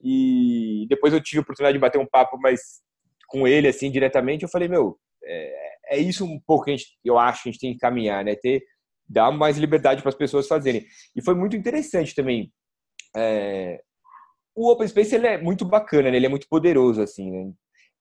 e 0.05 0.87
depois 0.87 1.15
eu 1.15 1.21
tive 1.23 1.39
a 1.39 1.43
oportunidade 1.43 1.79
de 1.79 1.81
bater 1.81 1.99
um 1.99 2.07
papo 2.07 2.39
mais 2.39 2.61
com 3.27 3.49
ele, 3.49 3.67
assim, 3.67 3.91
diretamente. 3.91 4.43
Eu 4.43 4.51
falei, 4.51 4.69
meu, 4.69 4.99
é, 5.25 5.75
é 5.93 5.99
isso 5.99 6.27
um 6.27 6.39
pouco 6.47 6.67
que 6.67 6.73
a 6.73 6.77
gente, 6.77 6.99
eu 7.03 7.19
acho 7.19 7.43
que 7.43 7.49
a 7.49 7.53
gente 7.53 7.61
tem 7.61 7.73
que 7.73 7.79
caminhar, 7.79 8.23
né? 8.23 8.35
Ter, 8.35 8.63
dar 9.09 9.33
mais 9.33 9.57
liberdade 9.57 10.03
para 10.03 10.11
as 10.11 10.15
pessoas 10.15 10.47
fazerem. 10.47 10.85
E 11.17 11.23
foi 11.23 11.35
muito 11.35 11.57
interessante 11.57 12.15
também. 12.15 12.53
É, 13.17 13.81
o 14.55 14.71
Open 14.71 14.87
Space 14.87 15.15
ele 15.15 15.27
é 15.27 15.39
muito 15.39 15.65
bacana, 15.65 16.11
né? 16.11 16.17
ele 16.19 16.27
é 16.27 16.29
muito 16.29 16.49
poderoso, 16.49 17.01
assim, 17.01 17.31
né? 17.31 17.53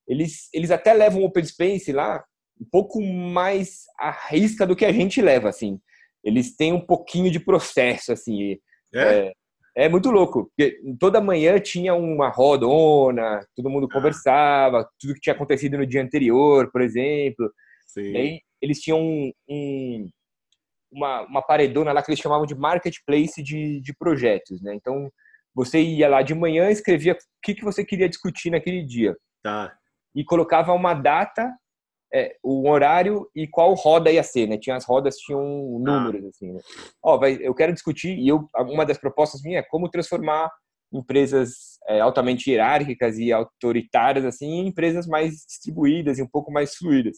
Eles, 0.06 0.50
eles 0.54 0.72
até 0.72 0.94
levam 0.94 1.22
o 1.22 1.26
Open 1.26 1.46
Space 1.46 1.92
lá 1.94 2.22
um 2.60 2.66
pouco 2.70 3.02
mais 3.02 3.84
à 3.98 4.12
risca 4.12 4.68
do 4.68 4.76
que 4.76 4.86
a 4.86 4.92
gente 4.92 5.22
leva, 5.22 5.48
assim. 5.48 5.80
Eles 6.22 6.56
têm 6.56 6.74
um 6.74 6.86
pouquinho 6.86 7.32
de 7.32 7.40
processo, 7.40 8.12
assim. 8.12 8.60
É? 8.94 9.02
É, 9.02 9.34
é 9.76 9.90
muito 9.90 10.12
louco, 10.12 10.46
porque 10.46 10.80
toda 11.00 11.20
manhã 11.20 11.60
tinha 11.60 11.96
uma 11.96 12.30
rodona, 12.30 13.46
todo 13.56 13.70
mundo 13.70 13.88
ah. 13.90 13.94
conversava, 13.94 14.88
tudo 15.00 15.16
que 15.16 15.22
tinha 15.22 15.34
acontecido 15.34 15.78
no 15.78 15.86
dia 15.86 16.02
anterior, 16.02 16.72
por 16.72 16.82
exemplo. 16.82 17.52
Sim. 17.88 18.16
aí 18.16 18.42
eles 18.62 18.80
tinham 18.80 19.00
um, 19.00 19.32
um, 19.50 20.10
uma, 20.92 21.22
uma 21.22 21.42
paredona 21.42 21.92
lá 21.92 22.02
que 22.02 22.12
eles 22.12 22.20
chamavam 22.20 22.46
de 22.46 22.56
marketplace 22.56 23.42
de, 23.44 23.82
de 23.82 23.94
projetos, 23.96 24.62
né? 24.62 24.74
Então, 24.74 25.12
você 25.54 25.82
ia 25.82 26.08
lá 26.08 26.22
de 26.22 26.34
manhã, 26.34 26.70
escrevia 26.70 27.14
o 27.14 27.18
que, 27.44 27.54
que 27.54 27.64
você 27.64 27.84
queria 27.84 28.10
discutir 28.10 28.50
naquele 28.50 28.84
dia. 28.84 29.16
Tá. 29.44 29.76
E 30.16 30.24
colocava 30.24 30.74
uma 30.74 30.94
data 30.94 31.52
é, 32.14 32.36
o 32.44 32.70
horário 32.70 33.28
e 33.36 33.48
qual 33.48 33.74
roda 33.74 34.12
ia 34.12 34.22
ser, 34.22 34.48
né? 34.48 34.58
Tinha 34.58 34.76
as 34.76 34.86
rodas 34.86 35.18
tinham 35.18 35.42
números 35.80 36.24
assim. 36.26 36.54
Né? 36.54 36.60
Ó, 37.02 37.18
vai, 37.18 37.40
eu 37.42 37.56
quero 37.56 37.74
discutir 37.74 38.18
e 38.18 38.28
eu 38.28 38.48
uma 38.56 38.86
das 38.86 39.00
propostas 39.00 39.42
minha 39.42 39.60
é 39.60 39.64
como 39.64 39.90
transformar 39.90 40.52
empresas 40.94 41.80
é, 41.88 42.00
altamente 42.00 42.52
hierárquicas 42.52 43.18
e 43.18 43.32
autoritárias 43.32 44.26
assim 44.26 44.46
em 44.46 44.68
empresas 44.68 45.08
mais 45.08 45.44
distribuídas 45.48 46.20
e 46.20 46.22
um 46.22 46.30
pouco 46.30 46.52
mais 46.52 46.76
fluídas. 46.76 47.18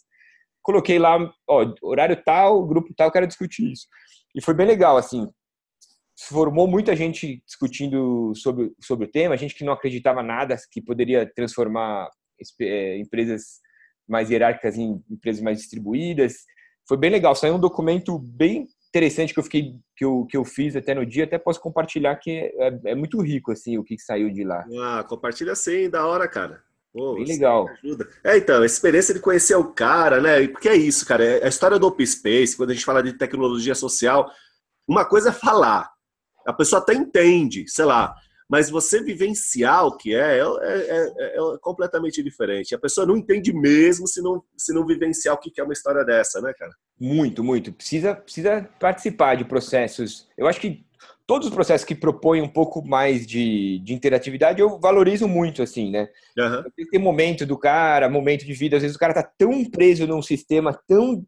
Coloquei 0.64 0.98
lá, 0.98 1.18
ó, 1.48 1.74
horário 1.84 2.20
tal, 2.24 2.66
grupo 2.66 2.94
tal, 2.96 3.12
quero 3.12 3.28
discutir 3.28 3.72
isso. 3.72 3.88
E 4.34 4.42
foi 4.42 4.54
bem 4.54 4.66
legal 4.66 4.96
assim. 4.96 5.28
Formou 6.28 6.68
muita 6.68 6.96
gente 6.96 7.44
discutindo 7.46 8.34
sobre 8.34 8.72
sobre 8.82 9.08
o 9.08 9.12
tema, 9.12 9.36
gente 9.36 9.54
que 9.54 9.66
não 9.66 9.74
acreditava 9.74 10.24
nada 10.24 10.56
que 10.72 10.82
poderia 10.82 11.30
transformar 11.36 12.10
é, 12.62 12.98
empresas 12.98 13.65
mais 14.08 14.30
hierárquicas 14.30 14.78
em 14.78 15.04
empresas 15.10 15.42
mais 15.42 15.60
distribuídas. 15.60 16.46
Foi 16.88 16.98
bem 16.98 17.10
legal. 17.10 17.36
Saiu 17.36 17.56
um 17.56 17.60
documento 17.60 18.18
bem 18.20 18.68
interessante 18.90 19.34
que 19.34 19.40
eu 19.40 19.44
fiquei 19.44 19.74
que 19.96 20.06
eu, 20.06 20.26
que 20.26 20.38
eu 20.38 20.44
fiz 20.44 20.76
até 20.76 20.94
no 20.94 21.06
dia, 21.06 21.24
até 21.24 21.38
posso 21.38 21.60
compartilhar 21.60 22.16
que 22.18 22.32
é, 22.32 22.92
é 22.92 22.96
muito 22.96 23.22
rico 23.22 23.52
assim 23.52 23.78
o 23.78 23.84
que 23.84 23.98
saiu 23.98 24.30
de 24.30 24.44
lá. 24.44 24.66
Ah, 24.82 25.06
compartilha 25.08 25.56
sim, 25.56 25.90
da 25.90 26.06
hora, 26.06 26.28
cara. 26.28 26.62
Pô, 26.94 27.16
bem 27.16 27.26
legal. 27.26 27.68
Ajuda. 27.84 28.08
É, 28.24 28.38
então, 28.38 28.62
a 28.62 28.66
experiência 28.66 29.14
de 29.14 29.20
conhecer 29.20 29.56
o 29.56 29.74
cara, 29.74 30.22
né? 30.22 30.48
Porque 30.48 30.70
é 30.70 30.76
isso, 30.76 31.06
cara. 31.06 31.26
É 31.26 31.46
a 31.46 31.50
história 31.50 31.78
do 31.78 31.88
Open 31.88 32.06
Space, 32.06 32.56
quando 32.56 32.70
a 32.70 32.74
gente 32.74 32.86
fala 32.86 33.04
de 33.04 33.14
tecnologia 33.14 33.76
social, 33.76 34.32
uma 34.88 35.04
coisa 35.04 35.30
é 35.30 35.34
falar. 35.34 35.90
A 36.48 36.54
pessoa 36.54 36.82
até 36.82 36.94
entende, 36.94 37.66
sei 37.68 37.84
lá, 37.84 38.16
mas 38.50 38.70
você 38.70 39.02
vivenciar 39.02 39.86
o 39.86 39.98
que 39.98 40.16
é 40.16 40.38
é, 40.38 40.42
é, 40.42 41.14
é, 41.18 41.38
é, 41.38 41.58
completamente 41.62 42.22
diferente. 42.22 42.76
A 42.76 42.80
pessoa 42.80 43.06
não 43.06 43.18
entende 43.18 43.52
mesmo 43.54 44.08
se 44.08 44.22
não, 44.22 44.44
se 44.58 44.74
não 44.74 44.86
vivenciar 44.86 45.36
o 45.36 45.40
que 45.40 45.60
é 45.60 45.64
uma 45.64 45.74
história 45.74 46.04
dessa, 46.04 46.40
né, 46.42 46.54
cara? 46.58 46.72
Muito, 47.00 47.44
muito. 47.44 47.74
Precisa, 47.74 48.16
precisa 48.16 48.70
participar 48.80 49.36
de 49.36 49.46
processos. 49.46 50.28
Eu 50.38 50.48
acho 50.48 50.62
que 50.62 50.86
todos 51.28 51.48
os 51.48 51.54
processos 51.54 51.86
que 51.86 51.96
propõem 51.96 52.42
um 52.42 52.48
pouco 52.48 52.88
mais 52.88 53.26
de, 53.26 53.80
de 53.80 53.94
interatividade 53.94 54.62
eu 54.62 54.80
valorizo 54.80 55.28
muito, 55.28 55.64
assim, 55.64 55.90
né? 55.90 56.08
Uhum. 56.38 56.64
Tem 56.92 57.00
momento 57.00 57.46
do 57.46 57.58
cara, 57.58 58.10
momento 58.10 58.46
de 58.46 58.54
vida, 58.54 58.78
às 58.78 58.84
vezes 58.84 58.96
o 58.96 59.00
cara 59.00 59.14
tá 59.14 59.24
tão 59.38 59.64
preso 59.66 60.06
num 60.06 60.22
sistema, 60.22 60.80
tão, 60.88 61.26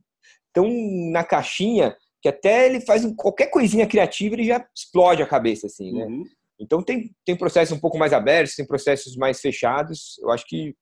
tão 0.53 0.67
na 1.11 1.23
caixinha, 1.23 1.95
que 2.21 2.29
até 2.29 2.67
ele 2.67 2.81
faz 2.81 3.05
qualquer 3.15 3.47
coisinha 3.47 3.87
criativa 3.87 4.35
ele 4.35 4.43
já 4.43 4.65
explode 4.75 5.21
a 5.21 5.27
cabeça, 5.27 5.67
assim, 5.67 5.91
né? 5.91 6.05
Uhum. 6.05 6.23
Então 6.59 6.81
tem, 6.81 7.11
tem 7.25 7.35
processos 7.35 7.75
um 7.75 7.79
pouco 7.79 7.97
mais 7.97 8.13
abertos, 8.13 8.55
tem 8.55 8.65
processos 8.65 9.15
mais 9.15 9.39
fechados. 9.39 10.17
Eu 10.21 10.31
acho 10.31 10.45
que 10.47 10.75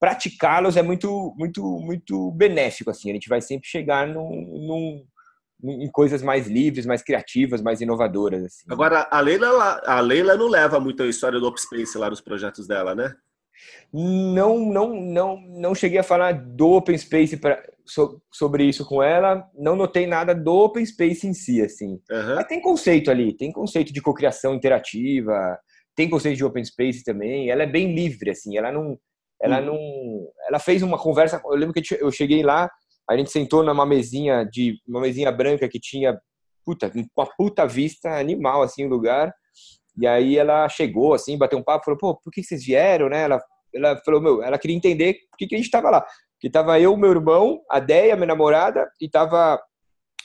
praticá-los 0.00 0.76
é 0.76 0.82
muito 0.82 1.34
muito 1.36 1.62
muito 1.80 2.30
benéfico 2.32 2.90
assim. 2.90 3.10
A 3.10 3.14
gente 3.14 3.28
vai 3.28 3.40
sempre 3.40 3.68
chegar 3.68 4.06
num, 4.06 5.04
num, 5.62 5.82
em 5.82 5.90
coisas 5.90 6.22
mais 6.22 6.46
livres, 6.46 6.86
mais 6.86 7.02
criativas, 7.02 7.62
mais 7.62 7.80
inovadoras. 7.80 8.44
Assim. 8.44 8.64
Agora 8.70 9.06
a 9.10 9.20
Leila 9.20 9.80
a 9.84 10.00
Leila 10.00 10.36
não 10.36 10.48
leva 10.48 10.80
muito 10.80 11.02
a 11.02 11.06
história 11.06 11.38
do 11.38 11.46
Open 11.46 11.62
Space 11.62 11.98
lá 11.98 12.08
nos 12.08 12.20
projetos 12.20 12.66
dela, 12.66 12.94
né? 12.94 13.14
Não, 13.92 14.58
não, 14.58 14.94
não, 14.94 15.40
não 15.40 15.74
cheguei 15.74 15.98
a 15.98 16.02
falar 16.02 16.32
do 16.32 16.72
Open 16.72 16.96
Space 16.98 17.36
pra, 17.38 17.62
so, 17.86 18.20
sobre 18.32 18.64
isso 18.64 18.84
com 18.84 19.02
ela. 19.02 19.48
Não 19.54 19.76
notei 19.76 20.06
nada 20.06 20.34
do 20.34 20.52
Open 20.52 20.84
Space 20.84 21.26
em 21.26 21.32
si, 21.32 21.62
assim. 21.62 22.00
Uhum. 22.10 22.34
Mas 22.34 22.46
tem 22.46 22.60
conceito 22.60 23.10
ali, 23.10 23.36
tem 23.36 23.52
conceito 23.52 23.92
de 23.92 24.02
cocriação 24.02 24.54
interativa, 24.54 25.58
tem 25.94 26.10
conceito 26.10 26.36
de 26.36 26.44
Open 26.44 26.64
Space 26.64 27.02
também. 27.04 27.50
Ela 27.50 27.62
é 27.62 27.66
bem 27.66 27.94
livre, 27.94 28.30
assim. 28.30 28.56
Ela 28.56 28.72
não, 28.72 28.98
ela 29.40 29.60
uhum. 29.60 29.66
não, 29.66 30.28
ela 30.48 30.58
fez 30.58 30.82
uma 30.82 30.98
conversa. 30.98 31.40
Eu 31.44 31.56
lembro 31.56 31.72
que 31.72 31.82
eu 31.98 32.10
cheguei 32.10 32.42
lá, 32.42 32.70
a 33.08 33.16
gente 33.16 33.30
sentou 33.30 33.62
numa 33.62 33.86
mesinha 33.86 34.44
de 34.44 34.76
uma 34.86 35.00
mesinha 35.00 35.30
branca 35.30 35.68
que 35.68 35.78
tinha 35.78 36.18
puta, 36.64 36.90
com 36.90 37.22
a 37.22 37.26
puta 37.26 37.66
vista 37.66 38.18
animal 38.18 38.62
assim 38.62 38.84
o 38.84 38.88
lugar. 38.88 39.32
E 39.98 40.06
aí 40.06 40.36
ela 40.36 40.68
chegou, 40.68 41.14
assim, 41.14 41.38
bateu 41.38 41.58
um 41.58 41.62
papo, 41.62 41.86
falou, 41.86 41.98
pô, 41.98 42.16
por 42.16 42.30
que 42.30 42.42
vocês 42.42 42.64
vieram, 42.64 43.08
né? 43.08 43.22
Ela, 43.22 43.40
ela 43.74 44.00
falou, 44.04 44.20
meu, 44.20 44.42
ela 44.42 44.58
queria 44.58 44.76
entender 44.76 45.14
por 45.30 45.38
que, 45.38 45.46
que 45.46 45.54
a 45.54 45.58
gente 45.58 45.70
tava 45.70 45.88
lá. 45.88 46.06
Que 46.40 46.50
tava 46.50 46.78
eu, 46.80 46.96
meu 46.96 47.10
irmão, 47.10 47.60
a 47.70 47.80
Deia, 47.80 48.16
minha 48.16 48.26
namorada, 48.26 48.88
e 49.00 49.08
tava... 49.08 49.60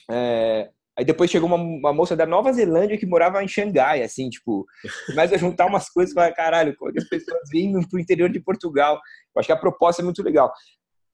É... 0.09 0.69
Aí 0.97 1.05
depois 1.05 1.31
chegou 1.31 1.47
uma, 1.47 1.55
uma, 1.55 1.93
moça 1.93 2.15
da 2.17 2.25
Nova 2.25 2.51
Zelândia 2.51 2.97
que 2.97 3.05
morava 3.05 3.41
em 3.41 3.47
Xangai, 3.47 4.03
assim, 4.03 4.29
tipo, 4.29 4.65
começa 5.07 5.35
a 5.35 5.37
juntar 5.37 5.65
umas 5.65 5.89
coisas 5.89 6.13
fala, 6.13 6.33
caralho, 6.33 6.71
é 6.73 6.99
as 6.99 7.07
pessoas 7.07 7.39
vindo 7.49 7.79
pro 7.89 7.99
interior 7.99 8.29
de 8.29 8.41
Portugal. 8.41 8.95
Eu 9.33 9.39
acho 9.39 9.47
que 9.47 9.53
a 9.53 9.57
proposta 9.57 10.01
é 10.01 10.05
muito 10.05 10.21
legal. 10.21 10.51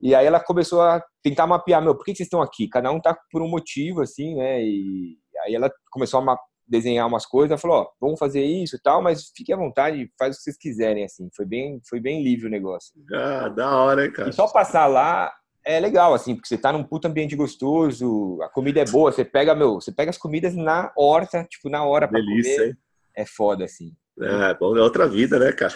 E 0.00 0.14
aí 0.14 0.26
ela 0.26 0.40
começou 0.40 0.82
a 0.82 1.02
tentar 1.22 1.46
mapear, 1.46 1.80
meu, 1.82 1.94
por 1.94 2.04
que 2.04 2.14
vocês 2.14 2.26
estão 2.26 2.42
aqui? 2.42 2.68
Cada 2.68 2.90
um 2.90 3.00
tá 3.00 3.16
por 3.30 3.40
um 3.40 3.48
motivo, 3.48 4.00
assim, 4.00 4.34
né? 4.34 4.62
E 4.62 5.16
aí 5.44 5.54
ela 5.54 5.70
começou 5.90 6.20
a 6.20 6.38
desenhar 6.68 7.06
umas 7.06 7.24
coisas, 7.24 7.60
falou, 7.60 7.78
ó, 7.78 7.90
vamos 8.00 8.18
fazer 8.18 8.44
isso 8.44 8.76
e 8.76 8.78
tal, 8.80 9.02
mas 9.02 9.32
fique 9.34 9.52
à 9.52 9.56
vontade, 9.56 10.10
faz 10.18 10.34
o 10.34 10.38
que 10.38 10.44
vocês 10.44 10.56
quiserem, 10.56 11.04
assim. 11.04 11.28
Foi 11.34 11.46
bem, 11.46 11.80
foi 11.88 11.98
bem 11.98 12.22
livre 12.22 12.46
o 12.46 12.50
negócio. 12.50 12.92
Ah, 13.12 13.48
da 13.48 13.76
hora, 13.76 14.04
hein, 14.04 14.12
cara. 14.12 14.28
E 14.28 14.32
só 14.32 14.46
passar 14.48 14.86
lá 14.86 15.32
é 15.64 15.80
legal, 15.80 16.14
assim, 16.14 16.34
porque 16.34 16.48
você 16.48 16.58
tá 16.58 16.72
num 16.72 16.84
puto 16.84 17.08
ambiente 17.08 17.36
gostoso, 17.36 18.38
a 18.42 18.48
comida 18.48 18.80
é 18.80 18.84
boa, 18.84 19.12
você 19.12 19.24
pega, 19.24 19.54
meu, 19.54 19.74
você 19.74 19.92
pega 19.92 20.10
as 20.10 20.18
comidas 20.18 20.54
na 20.54 20.92
horta, 20.96 21.44
tipo, 21.44 21.68
na 21.68 21.84
hora 21.84 22.06
pra 22.06 22.20
Delícia, 22.20 22.54
comer. 22.56 22.68
Hein? 22.68 22.76
É 23.16 23.26
foda, 23.26 23.64
assim. 23.64 23.92
É, 24.20 24.54
bom, 24.54 24.76
é 24.76 24.80
outra 24.80 25.06
vida, 25.06 25.38
né, 25.38 25.52
cara? 25.52 25.74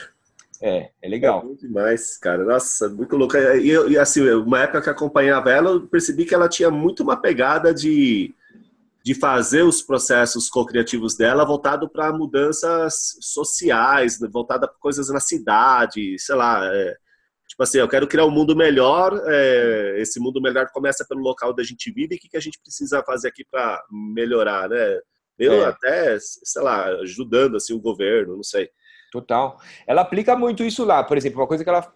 É, 0.62 0.90
é 1.02 1.09
legal. 1.09 1.44
É 1.50 1.55
demais, 1.57 2.16
cara. 2.18 2.44
Nossa, 2.44 2.88
muito 2.88 3.16
louco. 3.16 3.37
E, 3.37 3.68
e 3.68 3.98
assim, 3.98 4.28
uma 4.31 4.61
época 4.61 4.83
que 4.83 4.90
acompanhava 4.90 5.50
ela, 5.50 5.70
eu 5.70 5.88
percebi 5.88 6.24
que 6.24 6.35
ela 6.35 6.48
tinha 6.48 6.70
muito 6.70 7.02
uma 7.02 7.16
pegada 7.16 7.74
de, 7.74 8.33
de 9.05 9.15
fazer 9.15 9.62
os 9.62 9.83
processos 9.83 10.49
co-criativos 10.49 11.17
dela 11.17 11.45
voltado 11.45 11.88
para 11.88 12.12
mudanças 12.12 13.17
sociais, 13.21 14.19
voltada 14.33 14.69
para 14.69 14.79
coisas 14.79 15.09
na 15.09 15.21
cidade, 15.21 16.19
sei 16.19 16.35
lá. 16.35 16.65
É, 16.73 16.97
tipo 17.49 17.62
assim, 17.62 17.79
eu 17.79 17.88
quero 17.88 18.07
criar 18.07 18.25
um 18.25 18.31
mundo 18.31 18.55
melhor. 18.55 19.21
É, 19.27 19.97
esse 19.99 20.21
mundo 20.21 20.41
melhor 20.41 20.69
começa 20.73 21.05
pelo 21.09 21.21
local 21.21 21.51
onde 21.51 21.62
a 21.62 21.65
gente 21.65 21.91
vive 21.91 22.15
e 22.15 22.17
o 22.17 22.21
que, 22.21 22.29
que 22.29 22.37
a 22.37 22.41
gente 22.41 22.61
precisa 22.61 23.03
fazer 23.03 23.29
aqui 23.29 23.45
para 23.51 23.83
melhorar, 23.91 24.69
né? 24.69 24.99
Eu 25.38 25.65
é. 25.65 25.65
até, 25.65 26.17
sei 26.21 26.62
lá, 26.62 26.87
ajudando 27.01 27.57
assim 27.57 27.75
o 27.75 27.81
governo, 27.81 28.37
não 28.37 28.43
sei. 28.43 28.69
Total. 29.11 29.61
Ela 29.87 30.03
aplica 30.03 30.37
muito 30.37 30.62
isso 30.62 30.85
lá. 30.85 31.03
Por 31.03 31.17
exemplo, 31.17 31.41
uma 31.41 31.47
coisa 31.47 31.65
que 31.65 31.71
ela 31.71 31.93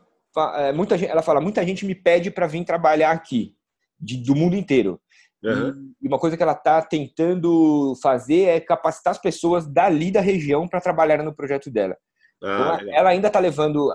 é, 0.57 0.73
muita 0.73 0.99
gente, 0.99 1.11
ela 1.11 1.23
fala, 1.23 1.41
muita 1.41 1.65
gente 1.65 1.87
me 1.87 1.95
pede 1.95 2.31
para 2.31 2.47
vir 2.47 2.65
trabalhar 2.65 3.11
aqui, 3.11 3.55
de, 3.99 4.19
do 4.19 4.35
mundo 4.35 4.55
inteiro. 4.55 5.01
Uhum. 5.47 5.93
E 6.03 6.09
uma 6.09 6.19
coisa 6.19 6.37
que 6.37 6.43
ela 6.43 6.53
está 6.53 6.83
tentando 6.83 7.95
fazer 8.03 8.45
é 8.45 8.61
capacitar 8.61 9.13
as 9.13 9.21
pessoas 9.21 9.67
dali 9.67 10.11
da 10.11 10.21
região 10.21 10.67
para 10.67 10.81
trabalhar 10.81 11.23
no 11.23 11.35
projeto 11.35 11.71
dela. 11.71 11.97
Ah, 12.43 12.79
então, 12.81 12.95
ela 12.95 13.11
ainda 13.11 13.29
está 13.29 13.39
levando 13.39 13.89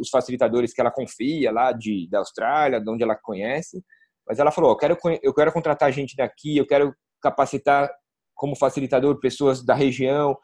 os 0.00 0.08
facilitadores 0.10 0.72
que 0.72 0.80
ela 0.80 0.90
confia 0.90 1.52
lá 1.52 1.72
de, 1.72 2.08
da 2.10 2.20
Austrália, 2.20 2.80
de 2.80 2.90
onde 2.90 3.02
ela 3.02 3.14
conhece, 3.14 3.82
mas 4.26 4.38
ela 4.38 4.50
falou: 4.50 4.70
eu 4.70 4.76
quero, 4.76 4.98
eu 5.22 5.34
quero 5.34 5.52
contratar 5.52 5.92
gente 5.92 6.16
daqui, 6.16 6.56
eu 6.56 6.66
quero 6.66 6.94
capacitar 7.20 7.90
como 8.34 8.56
facilitador 8.56 9.18
pessoas 9.18 9.64
da 9.64 9.74
região. 9.74 10.36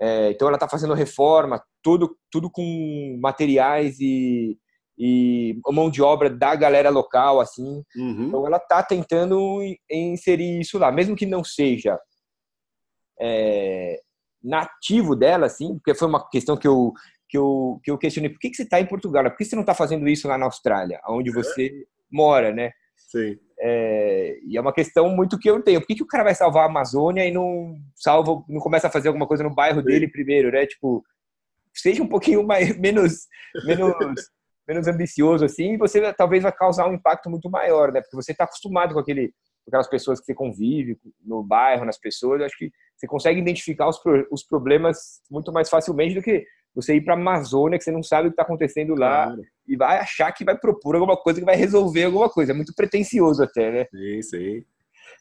É, 0.00 0.30
então 0.30 0.46
ela 0.46 0.56
está 0.56 0.68
fazendo 0.68 0.94
reforma, 0.94 1.60
tudo, 1.82 2.16
tudo 2.30 2.48
com 2.50 3.18
materiais 3.20 3.98
e, 3.98 4.56
e 4.98 5.58
mão 5.68 5.88
de 5.88 6.02
obra 6.02 6.28
da 6.28 6.54
galera 6.56 6.90
local, 6.90 7.40
assim. 7.40 7.84
Uhum. 7.96 8.26
Então 8.26 8.46
ela 8.46 8.56
está 8.56 8.82
tentando 8.82 9.60
inserir 9.90 10.60
isso 10.60 10.78
lá, 10.78 10.90
mesmo 10.90 11.14
que 11.14 11.24
não 11.24 11.44
seja 11.44 11.98
é, 13.20 14.00
nativo 14.42 15.14
dela, 15.14 15.46
assim, 15.46 15.74
porque 15.74 15.94
foi 15.94 16.08
uma 16.08 16.28
questão 16.28 16.56
que 16.56 16.66
eu 16.66 16.92
que 17.28 17.36
eu, 17.36 17.78
que 17.84 17.90
eu 17.90 17.98
questionei, 17.98 18.30
por 18.30 18.38
que, 18.38 18.48
que 18.48 18.56
você 18.56 18.62
está 18.62 18.80
em 18.80 18.86
Portugal? 18.86 19.22
Por 19.24 19.36
que 19.36 19.44
você 19.44 19.54
não 19.54 19.60
está 19.60 19.74
fazendo 19.74 20.08
isso 20.08 20.26
lá 20.26 20.38
na 20.38 20.46
Austrália, 20.46 20.98
onde 21.06 21.30
você 21.30 21.66
é. 21.66 21.70
mora, 22.10 22.54
né? 22.54 22.72
Sim. 22.96 23.38
É, 23.60 24.38
e 24.46 24.56
é 24.56 24.60
uma 24.60 24.72
questão 24.72 25.10
muito 25.10 25.38
que 25.38 25.50
eu 25.50 25.62
tenho. 25.62 25.78
Por 25.78 25.86
que, 25.86 25.96
que 25.96 26.02
o 26.02 26.06
cara 26.06 26.24
vai 26.24 26.34
salvar 26.34 26.62
a 26.62 26.66
Amazônia 26.70 27.26
e 27.26 27.30
não 27.30 27.76
salva, 27.94 28.42
não 28.48 28.60
começa 28.60 28.86
a 28.86 28.90
fazer 28.90 29.08
alguma 29.08 29.26
coisa 29.26 29.42
no 29.42 29.54
bairro 29.54 29.82
dele 29.82 30.08
primeiro, 30.08 30.50
né? 30.50 30.64
Tipo, 30.64 31.04
seja 31.74 32.02
um 32.02 32.08
pouquinho 32.08 32.42
mais 32.42 32.74
menos 32.80 33.26
menos 33.66 33.94
menos 34.68 34.86
ambicioso 34.86 35.44
assim, 35.44 35.72
e 35.72 35.76
você 35.78 36.12
talvez 36.12 36.42
vai 36.42 36.52
causar 36.52 36.86
um 36.86 36.94
impacto 36.94 37.30
muito 37.30 37.50
maior, 37.50 37.90
né? 37.90 38.00
Porque 38.02 38.16
você 38.16 38.32
está 38.32 38.44
acostumado 38.44 38.92
com 38.92 39.00
aquele 39.00 39.32
com 39.64 39.70
aquelas 39.70 39.88
pessoas 39.88 40.18
que 40.18 40.26
você 40.26 40.34
convive 40.34 40.98
no 41.22 41.42
bairro, 41.42 41.84
nas 41.84 41.98
pessoas, 41.98 42.40
eu 42.40 42.46
acho 42.46 42.56
que 42.56 42.70
você 42.96 43.06
consegue 43.06 43.38
identificar 43.38 43.86
os, 43.86 44.00
os 44.30 44.42
problemas 44.42 45.20
muito 45.30 45.52
mais 45.52 45.68
facilmente 45.68 46.14
do 46.14 46.22
que 46.22 46.44
você 46.74 46.94
ir 46.94 47.02
para 47.02 47.14
a 47.14 47.16
Amazônia, 47.18 47.76
que 47.76 47.84
você 47.84 47.90
não 47.90 48.02
sabe 48.02 48.28
o 48.28 48.30
que 48.30 48.34
está 48.34 48.44
acontecendo 48.44 48.94
lá, 48.94 49.26
claro. 49.26 49.42
e 49.66 49.76
vai 49.76 49.98
achar 49.98 50.32
que 50.32 50.44
vai 50.44 50.56
propor 50.56 50.94
alguma 50.94 51.16
coisa, 51.16 51.40
que 51.40 51.44
vai 51.44 51.56
resolver 51.56 52.04
alguma 52.04 52.30
coisa. 52.30 52.52
É 52.52 52.54
muito 52.54 52.72
pretencioso 52.74 53.42
até, 53.42 53.70
né? 53.70 53.86
Sim, 53.90 54.22
sim. 54.22 54.64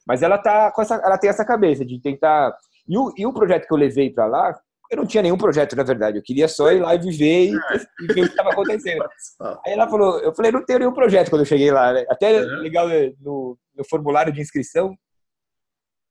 Mas 0.05 0.21
ela, 0.21 0.37
tá 0.37 0.71
com 0.71 0.81
essa, 0.81 0.95
ela 0.95 1.17
tem 1.17 1.29
essa 1.29 1.43
cabeça 1.45 1.83
de 1.83 1.99
tentar... 2.01 2.55
E 2.87 2.97
o, 2.97 3.13
e 3.17 3.25
o 3.25 3.33
projeto 3.33 3.67
que 3.67 3.73
eu 3.73 3.77
levei 3.77 4.09
para 4.09 4.25
lá, 4.27 4.57
eu 4.89 4.97
não 4.97 5.05
tinha 5.05 5.23
nenhum 5.23 5.37
projeto, 5.37 5.75
na 5.75 5.83
verdade. 5.83 6.17
Eu 6.17 6.23
queria 6.23 6.47
só 6.47 6.71
ir 6.71 6.79
lá 6.79 6.95
e 6.95 6.99
viver 6.99 7.51
e, 7.51 7.51
e 7.51 8.07
ver 8.13 8.21
o 8.21 8.25
que 8.25 8.31
estava 8.31 8.51
acontecendo. 8.51 9.03
Aí 9.65 9.73
ela 9.73 9.87
falou, 9.87 10.19
eu 10.19 10.33
falei, 10.33 10.51
não 10.51 10.63
tenho 10.65 10.79
nenhum 10.79 10.93
projeto 10.93 11.29
quando 11.29 11.41
eu 11.41 11.45
cheguei 11.45 11.71
lá. 11.71 11.93
Né? 11.93 12.05
Até 12.09 12.39
legal 12.39 12.87
né, 12.87 13.11
no, 13.19 13.57
no 13.75 13.85
formulário 13.89 14.31
de 14.31 14.41
inscrição, 14.41 14.95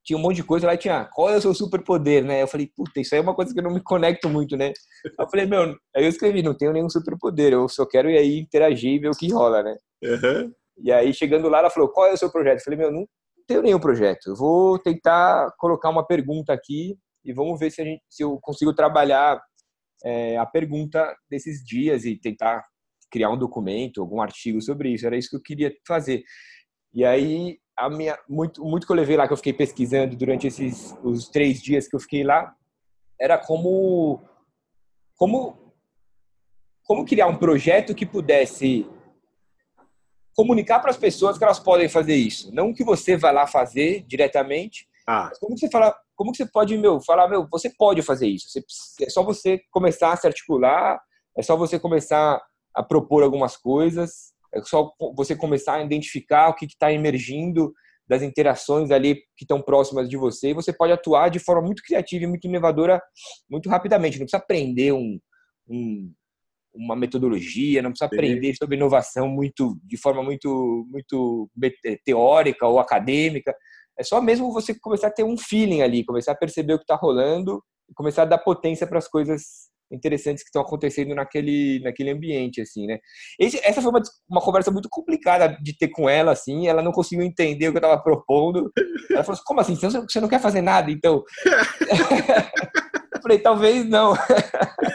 tinha 0.05 0.17
um 0.17 0.23
monte 0.23 0.37
de 0.37 0.45
coisa 0.45 0.69
lá 0.69 0.75
e 0.75 0.79
tinha, 0.79 1.05
qual 1.13 1.31
é 1.31 1.37
o 1.37 1.41
seu 1.41 1.53
superpoder, 1.53 2.25
né? 2.25 2.41
Eu 2.41 2.47
falei, 2.47 2.71
puta, 2.77 3.01
isso 3.01 3.13
aí 3.13 3.19
é 3.19 3.23
uma 3.23 3.35
coisa 3.35 3.53
que 3.53 3.59
eu 3.59 3.65
não 3.65 3.75
me 3.75 3.83
conecto 3.83 4.29
muito, 4.29 4.57
né? 4.57 4.73
Eu 5.19 5.29
falei, 5.29 5.47
meu, 5.47 5.63
aí 5.97 6.05
eu 6.05 6.09
escrevi, 6.09 6.45
não 6.45 6.57
tenho 6.57 6.73
nenhum 6.73 6.89
superpoder, 6.89 7.53
eu 7.53 7.69
só 7.69 7.85
quero 7.85 8.09
ir 8.09 8.17
aí 8.17 8.39
interagir 8.39 8.93
e 8.93 8.99
ver 9.01 9.09
o 9.09 9.17
que 9.17 9.33
rola, 9.33 9.65
né? 9.65 9.77
Uhum. 10.05 10.53
E 10.79 10.93
aí, 10.93 11.13
chegando 11.13 11.49
lá, 11.49 11.59
ela 11.59 11.71
falou, 11.71 11.89
qual 11.89 12.07
é 12.07 12.13
o 12.13 12.17
seu 12.17 12.31
projeto? 12.31 12.59
Eu 12.59 12.65
falei, 12.65 12.79
meu, 12.79 12.93
não 12.93 13.05
tenho 13.49 13.63
nenhum 13.63 13.81
projeto, 13.81 14.29
eu 14.29 14.37
vou 14.37 14.79
tentar 14.79 15.53
colocar 15.59 15.89
uma 15.89 16.07
pergunta 16.07 16.53
aqui 16.53 16.97
e 17.27 17.33
vamos 17.33 17.59
ver 17.59 17.71
se, 17.71 17.83
a 17.83 17.85
gente, 17.85 18.03
se 18.09 18.23
eu 18.23 18.39
consigo 18.41 18.75
trabalhar 18.75 19.41
é, 20.05 20.37
a 20.37 20.47
pergunta 20.47 21.15
desses 21.29 21.65
dias 21.65 22.05
e 22.05 22.17
tentar 22.17 22.65
criar 23.11 23.31
um 23.31 23.39
documento, 23.39 24.01
algum 24.01 24.21
artigo 24.21 24.61
sobre 24.61 24.91
isso. 24.91 25.07
Era 25.07 25.17
isso 25.17 25.31
que 25.31 25.37
eu 25.37 25.43
queria 25.43 25.75
fazer. 25.87 26.23
E 26.93 27.05
aí 27.05 27.59
a 27.77 27.91
minha 27.91 28.19
muito 28.29 28.65
muito 28.65 28.87
que 28.87 28.93
eu 28.93 28.97
levei 28.97 29.17
lá 29.17 29.27
que 29.27 29.33
eu 29.33 29.37
fiquei 29.37 29.53
pesquisando 29.53 30.17
durante 30.17 30.47
esses 30.47 30.97
os 31.03 31.29
três 31.29 31.61
dias 31.61 31.87
que 31.87 31.95
eu 31.95 32.01
fiquei 32.01 32.25
lá 32.25 32.55
era 33.21 33.37
como 33.37 34.23
como 35.15 35.75
como 36.83 37.05
criar 37.05 37.27
um 37.27 37.37
projeto 37.37 37.95
que 37.95 38.07
pudesse 38.07 38.89
comunicar 40.35 40.81
para 40.81 40.91
as 40.91 40.97
pessoas 40.97 41.37
que 41.37 41.45
elas 41.45 41.59
podem 41.59 41.89
fazer 41.89 42.15
isso, 42.15 42.55
não 42.55 42.73
que 42.73 42.85
você 42.85 43.17
vá 43.17 43.31
lá 43.31 43.47
fazer 43.47 44.05
diretamente. 44.07 44.87
Ah. 45.09 45.31
como 45.41 45.57
você 45.57 45.71
fala, 45.71 45.97
como 46.17 46.33
que 46.33 46.39
você 46.39 46.47
pode 46.47 46.77
meu 46.77 47.01
falar 47.01 47.29
meu, 47.29 47.47
você 47.51 47.71
pode 47.77 48.03
fazer 48.03 48.27
isso. 48.27 48.49
Você, 48.49 48.65
é 49.05 49.11
só 49.11 49.23
você 49.23 49.61
começar 49.71 50.13
a 50.13 50.17
se 50.17 50.27
articular, 50.27 50.99
é 51.37 51.43
só 51.43 51.57
você 51.57 51.79
começar 51.79 52.43
a 52.75 52.83
propor 52.83 53.23
algumas 53.23 53.57
coisas 53.57 54.35
é 54.57 54.63
só 54.63 54.93
você 55.15 55.37
começar 55.37 55.75
a 55.75 55.83
identificar 55.83 56.49
o 56.49 56.55
que 56.55 56.67
está 56.67 56.93
emergindo 56.93 57.73
das 58.09 58.23
interações 58.23 58.91
ali 58.91 59.17
que 59.37 59.43
estão 59.43 59.61
próximas 59.61 60.09
de 60.09 60.17
você 60.17 60.51
e 60.51 60.55
você 60.55 60.73
pode 60.73 60.93
atuar 60.93 61.29
de 61.29 61.39
forma 61.39 61.63
muito 61.63 61.83
criativa 61.83 62.25
e 62.25 62.27
muito 62.27 62.47
inovadora 62.47 63.01
muito 63.51 63.69
rapidamente. 63.69 64.19
Não 64.19 64.25
precisa 64.25 64.43
aprender 64.43 64.93
um, 64.93 65.19
um, 65.69 66.13
uma 66.73 66.95
metodologia, 66.95 67.83
não 67.83 67.91
precisa 67.91 68.07
aprender 68.07 68.55
sobre 68.55 68.77
inovação 68.77 69.29
muito 69.29 69.79
de 69.83 69.97
forma 69.97 70.23
muito 70.23 70.87
muito 70.89 71.51
teórica 72.05 72.67
ou 72.67 72.79
acadêmica. 72.79 73.55
É 73.99 74.05
só 74.05 74.21
mesmo 74.21 74.53
você 74.53 74.75
começar 74.79 75.09
a 75.09 75.13
ter 75.13 75.25
um 75.25 75.37
feeling 75.37 75.83
ali, 75.83 76.05
começar 76.05 76.33
a 76.33 76.37
perceber 76.37 76.75
o 76.75 76.79
que 76.79 76.85
está 76.85 76.97
rolando 76.97 77.63
começar 77.95 78.23
a 78.23 78.27
dar 78.27 78.39
potência 78.39 78.87
para 78.87 78.99
as 78.99 79.09
coisas 79.09 79.43
interessantes 79.91 80.43
que 80.43 80.49
estão 80.49 80.63
acontecendo 80.63 81.15
naquele, 81.15 81.81
naquele 81.81 82.11
ambiente, 82.11 82.61
assim, 82.61 82.87
né? 82.87 82.99
Esse, 83.39 83.61
essa 83.63 83.81
foi 83.81 83.91
uma, 83.91 84.03
uma 84.29 84.41
conversa 84.41 84.71
muito 84.71 84.89
complicada 84.91 85.57
de 85.63 85.77
ter 85.79 85.89
com 85.89 86.11
ela, 86.11 86.33
assim, 86.33 86.67
ela 86.67 86.83
não 86.83 86.91
conseguiu 86.91 87.25
entender 87.25 87.69
o 87.69 87.71
que 87.71 87.79
eu 87.79 87.81
estava 87.81 88.03
propondo. 88.03 88.73
Ela 89.11 89.23
falou 89.23 89.35
assim, 89.35 89.45
como 89.45 89.61
assim? 89.61 89.77
Você 89.77 90.21
não 90.21 90.29
quer 90.29 90.41
fazer 90.41 90.61
nada, 90.61 90.91
então? 90.91 91.23
eu 93.15 93.23
falei, 93.23 93.39
talvez 93.39 93.89
não. 93.89 94.15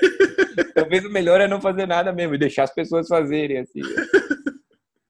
talvez 0.75 1.05
o 1.05 1.09
melhor 1.09 1.39
é 1.39 1.47
não 1.47 1.61
fazer 1.61 1.85
nada 1.85 2.11
mesmo, 2.11 2.35
e 2.35 2.39
deixar 2.39 2.63
as 2.63 2.73
pessoas 2.73 3.07
fazerem, 3.07 3.59
assim. 3.59 3.79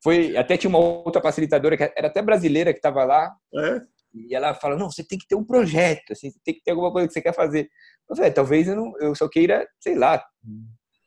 Foi, 0.03 0.35
até 0.35 0.57
tinha 0.57 0.69
uma 0.69 0.79
outra 0.79 1.21
facilitadora, 1.21 1.77
que 1.77 1.83
era 1.83 2.07
até 2.07 2.21
brasileira, 2.21 2.73
que 2.73 2.79
estava 2.79 3.03
lá, 3.03 3.31
é? 3.55 3.81
e 4.13 4.35
ela 4.35 4.53
fala, 4.53 4.75
não, 4.75 4.89
você 4.89 5.03
tem 5.03 5.17
que 5.17 5.27
ter 5.27 5.35
um 5.35 5.43
projeto, 5.43 6.11
assim, 6.11 6.31
tem 6.43 6.53
que 6.55 6.63
ter 6.63 6.71
alguma 6.71 6.91
coisa 6.91 7.07
que 7.07 7.13
você 7.13 7.21
quer 7.21 7.33
fazer. 7.33 7.69
Eu 8.09 8.15
falei, 8.15 8.31
talvez 8.31 8.67
eu, 8.67 8.75
não, 8.75 8.93
eu 8.99 9.15
só 9.15 9.29
queira, 9.29 9.67
sei 9.79 9.95
lá, 9.95 10.23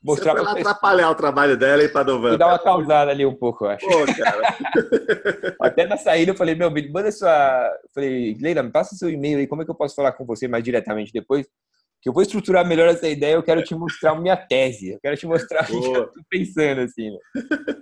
mostrar 0.03 0.35
para 0.35 0.53
atrapalhar 0.53 1.11
o 1.11 1.15
trabalho 1.15 1.57
dela 1.57 1.83
e 1.83 1.89
para 1.89 2.13
E 2.13 2.39
dar 2.39 2.49
uma 2.49 2.59
causada 2.59 3.11
ali 3.11 3.25
um 3.25 3.35
pouco, 3.35 3.65
eu 3.65 3.71
acho. 3.71 3.87
Pô, 3.87 4.05
cara. 4.15 4.57
Até 5.61 5.87
na 5.87 5.97
saída 5.97 6.33
eu 6.33 6.37
falei, 6.37 6.55
meu, 6.55 6.71
me 6.71 6.89
manda 6.91 7.11
sua. 7.11 7.67
Eu 7.83 7.91
falei, 7.95 8.37
Leila, 8.41 8.63
me 8.63 8.71
passa 8.71 8.95
seu 8.95 9.11
e-mail 9.11 9.39
aí, 9.39 9.47
como 9.47 9.63
é 9.63 9.65
que 9.65 9.71
eu 9.71 9.75
posso 9.75 9.95
falar 9.95 10.13
com 10.13 10.25
você 10.25 10.47
mais 10.47 10.63
diretamente 10.63 11.13
depois? 11.13 11.47
Que 12.05 12.11
eu 12.11 12.13
vou 12.13 12.23
estruturar 12.23 12.69
melhor 12.69 12.87
essa 12.87 13.09
ideia, 13.09 13.33
eu 13.33 13.43
quero 13.43 13.65
te 13.65 13.75
mostrar 13.75 14.15
minha 14.21 14.37
tese, 14.37 14.91
eu 14.91 15.01
quero 15.01 15.17
te 15.17 15.27
mostrar 15.27 15.65
o 15.65 15.67
que 15.67 15.87
eu 15.97 16.07
tô 16.13 16.21
pensando, 16.29 16.83
assim. 16.83 17.11
Né? 17.11 17.19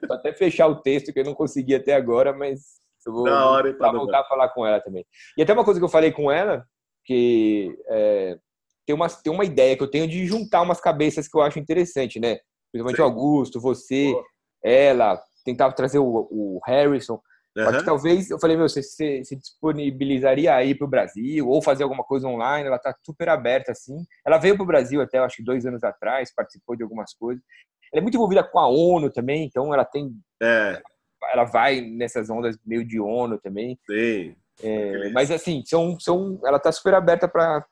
Vou 0.06 0.16
até 0.16 0.32
fechar 0.32 0.68
o 0.68 0.80
texto 0.80 1.12
que 1.12 1.18
eu 1.18 1.24
não 1.24 1.34
consegui 1.34 1.74
até 1.74 1.92
agora, 1.92 2.32
mas 2.32 2.60
eu 3.04 3.12
vou 3.12 3.28
hora, 3.28 3.76
voltar 3.92 4.20
a 4.20 4.24
falar 4.24 4.48
com 4.50 4.64
ela 4.64 4.80
também. 4.80 5.04
E 5.36 5.42
até 5.42 5.52
uma 5.52 5.64
coisa 5.64 5.80
que 5.80 5.84
eu 5.84 5.88
falei 5.88 6.12
com 6.12 6.30
ela, 6.30 6.64
que 7.04 7.76
é, 7.88 8.38
tem 8.86 8.94
uma, 8.94 9.08
tem 9.08 9.32
uma 9.32 9.44
ideia 9.44 9.76
que 9.76 9.82
eu 9.82 9.90
tenho 9.90 10.06
de 10.06 10.24
juntar 10.24 10.62
umas 10.62 10.80
cabeças 10.80 11.26
que 11.26 11.36
eu 11.36 11.42
acho 11.42 11.58
interessante, 11.58 12.20
né? 12.20 12.38
Principalmente 12.70 13.00
o 13.00 13.04
Augusto, 13.04 13.60
você, 13.60 14.12
Pô. 14.12 14.24
ela, 14.62 15.20
tentar 15.44 15.72
trazer 15.72 15.98
o, 15.98 16.28
o 16.30 16.60
Harrison. 16.64 17.20
Uhum. 17.56 17.64
Só 17.64 17.78
que 17.78 17.84
talvez, 17.84 18.30
eu 18.30 18.38
falei, 18.38 18.56
meu, 18.56 18.68
você 18.68 18.82
se, 18.82 19.24
se 19.24 19.36
disponibilizaria 19.36 20.54
aí 20.54 20.74
para 20.74 20.86
o 20.86 20.90
Brasil 20.90 21.48
ou 21.48 21.62
fazer 21.62 21.82
alguma 21.82 22.02
coisa 22.02 22.26
online? 22.26 22.66
Ela 22.66 22.76
está 22.76 22.94
super 23.04 23.28
aberta, 23.28 23.72
assim. 23.72 23.96
Ela 24.24 24.38
veio 24.38 24.54
para 24.54 24.64
o 24.64 24.66
Brasil 24.66 25.00
até, 25.00 25.18
acho 25.18 25.36
que 25.36 25.44
dois 25.44 25.66
anos 25.66 25.84
atrás, 25.84 26.34
participou 26.34 26.76
de 26.76 26.82
algumas 26.82 27.12
coisas. 27.14 27.42
Ela 27.92 28.00
é 28.00 28.02
muito 28.02 28.14
envolvida 28.14 28.42
com 28.42 28.58
a 28.58 28.66
ONU 28.66 29.10
também, 29.10 29.44
então 29.44 29.72
ela 29.72 29.84
tem... 29.84 30.10
É. 30.42 30.80
Ela 31.30 31.44
vai 31.44 31.80
nessas 31.80 32.30
ondas 32.30 32.58
meio 32.64 32.84
de 32.84 32.98
ONU 32.98 33.38
também. 33.38 33.78
Sim. 33.88 34.34
É, 34.62 35.10
mas 35.10 35.30
assim, 35.30 35.62
são, 35.64 35.98
são, 35.98 36.40
ela 36.44 36.58
tá 36.58 36.70
super 36.72 36.94
aberta 36.94 37.28
para 37.28 37.66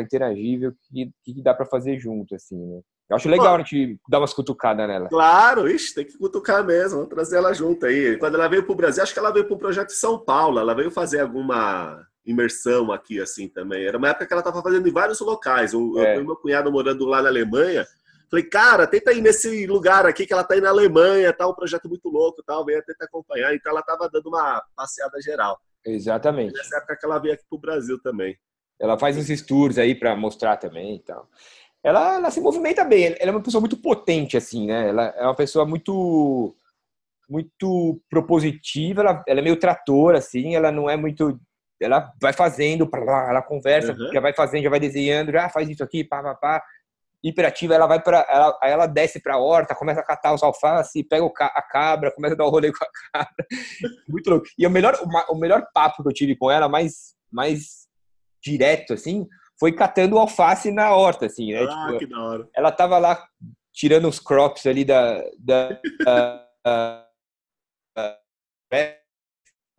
interagir, 0.00 0.60
ver 0.60 0.68
o 0.68 0.76
que, 0.90 1.12
que 1.24 1.42
dá 1.42 1.54
para 1.54 1.66
fazer 1.66 1.98
junto, 1.98 2.34
assim, 2.34 2.56
né? 2.56 2.80
Eu 3.08 3.16
acho 3.16 3.28
legal 3.28 3.48
Pô, 3.48 3.54
a 3.54 3.58
gente 3.58 3.98
dar 4.06 4.18
umas 4.18 4.34
cutucadas 4.34 4.86
nela. 4.86 5.08
Claro, 5.08 5.68
ixi, 5.68 5.94
tem 5.94 6.04
que 6.04 6.18
cutucar 6.18 6.62
mesmo, 6.62 6.98
vamos 6.98 7.08
trazer 7.08 7.36
ela 7.38 7.54
junto 7.54 7.86
aí. 7.86 8.18
Quando 8.18 8.34
ela 8.34 8.48
veio 8.48 8.62
para 8.62 8.72
o 8.72 8.76
Brasil, 8.76 9.02
acho 9.02 9.14
que 9.14 9.18
ela 9.18 9.32
veio 9.32 9.46
para 9.46 9.54
o 9.54 9.58
projeto 9.58 9.88
de 9.88 9.94
São 9.94 10.18
Paulo, 10.18 10.58
ela 10.58 10.74
veio 10.74 10.90
fazer 10.90 11.20
alguma 11.20 12.06
imersão 12.26 12.92
aqui, 12.92 13.18
assim, 13.18 13.48
também. 13.48 13.86
Era 13.86 13.96
uma 13.96 14.08
época 14.08 14.26
que 14.26 14.32
ela 14.32 14.40
estava 14.40 14.62
fazendo 14.62 14.86
em 14.86 14.92
vários 14.92 15.18
locais. 15.20 15.72
Eu, 15.72 15.94
é. 15.96 16.00
eu 16.00 16.14
tenho 16.14 16.26
meu 16.26 16.36
cunhado 16.36 16.70
morando 16.70 17.06
lá 17.06 17.22
na 17.22 17.30
Alemanha, 17.30 17.86
falei, 18.30 18.44
cara, 18.44 18.86
tenta 18.86 19.10
ir 19.14 19.22
nesse 19.22 19.66
lugar 19.66 20.04
aqui 20.04 20.26
que 20.26 20.32
ela 20.34 20.42
está 20.42 20.52
aí 20.52 20.60
na 20.60 20.68
Alemanha, 20.68 21.32
tá 21.32 21.48
um 21.48 21.54
projeto 21.54 21.88
muito 21.88 22.10
louco, 22.10 22.42
tal, 22.46 22.62
venha 22.66 22.82
tentar 22.82 23.06
acompanhar. 23.06 23.54
Então 23.54 23.72
ela 23.72 23.80
estava 23.80 24.06
dando 24.10 24.28
uma 24.28 24.62
passeada 24.76 25.18
geral. 25.22 25.58
Exatamente. 25.82 26.52
Nessa 26.52 26.76
época 26.76 26.94
que 26.94 27.06
ela 27.06 27.18
veio 27.18 27.32
aqui 27.32 27.44
para 27.48 27.56
o 27.56 27.60
Brasil 27.60 27.98
também. 28.02 28.36
Ela 28.78 28.98
faz 28.98 29.16
uns 29.16 29.42
tours 29.42 29.78
aí 29.78 29.94
para 29.94 30.14
mostrar 30.14 30.58
também 30.58 30.96
e 30.96 31.00
tal 31.00 31.26
ela, 31.84 32.14
ela 32.16 32.30
se 32.30 32.40
movimenta 32.40 32.84
bem. 32.84 33.14
Ela 33.18 33.30
é 33.30 33.30
uma 33.30 33.42
pessoa 33.42 33.60
muito 33.60 33.76
potente, 33.76 34.36
assim, 34.36 34.66
né? 34.66 34.88
Ela 34.88 35.06
é 35.16 35.22
uma 35.24 35.34
pessoa 35.34 35.64
muito 35.66 36.54
muito 37.28 38.00
propositiva, 38.08 39.02
ela, 39.02 39.22
ela 39.28 39.40
é 39.40 39.42
meio 39.42 39.58
trator, 39.58 40.14
assim, 40.14 40.56
ela 40.56 40.72
não 40.72 40.88
é 40.88 40.96
muito... 40.96 41.38
Ela 41.80 42.12
vai 42.20 42.32
fazendo, 42.32 42.90
ela 42.92 43.42
conversa, 43.42 43.92
uhum. 43.92 44.12
já 44.12 44.20
vai 44.20 44.32
fazendo, 44.32 44.64
já 44.64 44.70
vai 44.70 44.80
desenhando, 44.80 45.30
já 45.30 45.48
faz 45.48 45.68
isso 45.68 45.84
aqui, 45.84 46.02
pá, 46.02 46.22
pá, 46.22 46.34
pá. 46.34 46.64
Hiperativa, 47.22 47.74
ela 47.74 47.86
vai 47.86 48.00
para 48.00 48.26
ela, 48.28 48.58
ela 48.62 48.86
desce 48.86 49.20
para 49.20 49.34
a 49.34 49.38
horta, 49.38 49.74
começa 49.74 50.00
a 50.00 50.04
catar 50.04 50.34
os 50.34 50.42
alface, 50.42 51.04
pega 51.04 51.24
a 51.40 51.62
cabra, 51.62 52.12
começa 52.12 52.34
a 52.34 52.36
dar 52.36 52.44
o 52.44 52.48
um 52.48 52.50
rolê 52.50 52.70
com 52.72 52.84
a 52.84 52.88
cabra. 53.12 53.46
Muito 54.08 54.30
louco. 54.30 54.46
E 54.56 54.66
o 54.66 54.70
melhor, 54.70 54.98
o 55.28 55.36
melhor 55.36 55.66
papo 55.72 56.02
que 56.02 56.08
eu 56.08 56.14
tive 56.14 56.36
com 56.36 56.50
ela, 56.50 56.68
mais, 56.68 57.14
mais 57.30 57.86
direto, 58.42 58.94
assim, 58.94 59.26
foi 59.58 59.72
catando 59.72 60.18
alface 60.18 60.70
na 60.70 60.94
horta, 60.94 61.26
assim, 61.26 61.52
né? 61.52 61.64
Ah, 61.68 61.86
tipo, 61.86 61.98
que 61.98 62.06
da 62.06 62.22
hora. 62.22 62.48
Ela 62.54 62.72
tava 62.72 62.98
lá 62.98 63.26
tirando 63.72 64.08
os 64.08 64.18
crops 64.18 64.66
ali 64.66 64.84
da. 64.84 65.22
da, 65.38 65.80
da, 66.04 66.48
da 66.64 67.08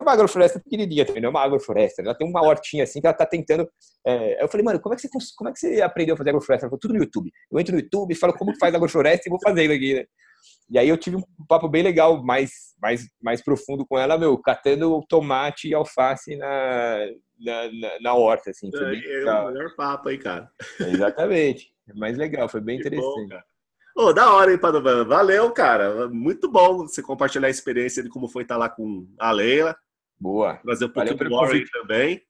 é 0.00 0.02
uma 0.02 0.12
agrofloresta 0.12 0.58
pequenininha 0.58 1.04
também, 1.04 1.20
não 1.20 1.28
é 1.28 1.30
uma 1.30 1.42
agrofloresta. 1.42 2.00
Ela 2.00 2.14
tem 2.14 2.26
uma 2.26 2.40
hortinha 2.40 2.84
assim 2.84 3.02
que 3.02 3.06
ela 3.06 3.14
tá 3.14 3.26
tentando. 3.26 3.70
É... 4.06 4.42
eu 4.42 4.48
falei, 4.48 4.64
mano, 4.64 4.80
como 4.80 4.94
é, 4.94 4.96
que 4.96 5.02
você, 5.06 5.08
como 5.36 5.50
é 5.50 5.52
que 5.52 5.58
você 5.58 5.82
aprendeu 5.82 6.14
a 6.14 6.18
fazer 6.18 6.30
agrofloresta? 6.30 6.64
Ela 6.64 6.70
falou, 6.70 6.80
tudo 6.80 6.94
no 6.94 7.00
YouTube. 7.00 7.30
Eu 7.52 7.60
entro 7.60 7.74
no 7.74 7.80
YouTube, 7.80 8.14
falo 8.14 8.32
como 8.32 8.56
faz 8.58 8.74
agrofloresta 8.74 9.28
e 9.28 9.30
vou 9.30 9.38
fazendo 9.42 9.72
aqui, 9.72 9.94
né? 9.94 10.06
E 10.70 10.78
aí 10.78 10.88
eu 10.88 10.96
tive 10.96 11.16
um 11.16 11.22
papo 11.48 11.68
bem 11.68 11.82
legal, 11.82 12.22
mais, 12.22 12.76
mais, 12.80 13.08
mais 13.20 13.42
profundo 13.42 13.84
com 13.84 13.98
ela, 13.98 14.16
meu, 14.16 14.38
catando 14.38 15.04
tomate 15.08 15.68
e 15.68 15.74
alface 15.74 16.36
na, 16.36 17.08
na, 17.38 17.72
na, 17.72 18.00
na 18.00 18.14
horta, 18.14 18.50
assim. 18.50 18.70
Foi 18.70 18.96
é, 18.98 19.22
é 19.22 19.32
o 19.32 19.46
melhor 19.48 19.74
papo 19.74 20.08
aí, 20.08 20.16
cara. 20.16 20.48
Exatamente. 20.78 21.72
É 21.88 21.94
mais 21.94 22.16
legal, 22.16 22.48
foi 22.48 22.60
bem 22.60 22.78
que 22.78 22.86
interessante. 22.86 23.34
Bom, 23.96 24.04
oh, 24.06 24.12
da 24.12 24.32
hora, 24.32 24.52
hein, 24.52 24.58
Padovan? 24.58 25.04
Valeu, 25.04 25.50
cara. 25.50 26.08
Muito 26.08 26.48
bom 26.48 26.86
você 26.86 27.02
compartilhar 27.02 27.48
a 27.48 27.50
experiência 27.50 28.02
de 28.02 28.08
como 28.08 28.28
foi 28.28 28.44
estar 28.44 28.56
lá 28.56 28.68
com 28.68 29.06
a 29.18 29.32
Leila. 29.32 29.76
Boa. 30.18 30.56
Trazer 30.58 30.84
um 30.84 30.90
pouquinho 30.90 31.16
do 31.16 31.30
Warren 31.30 31.64
também. 31.72 32.22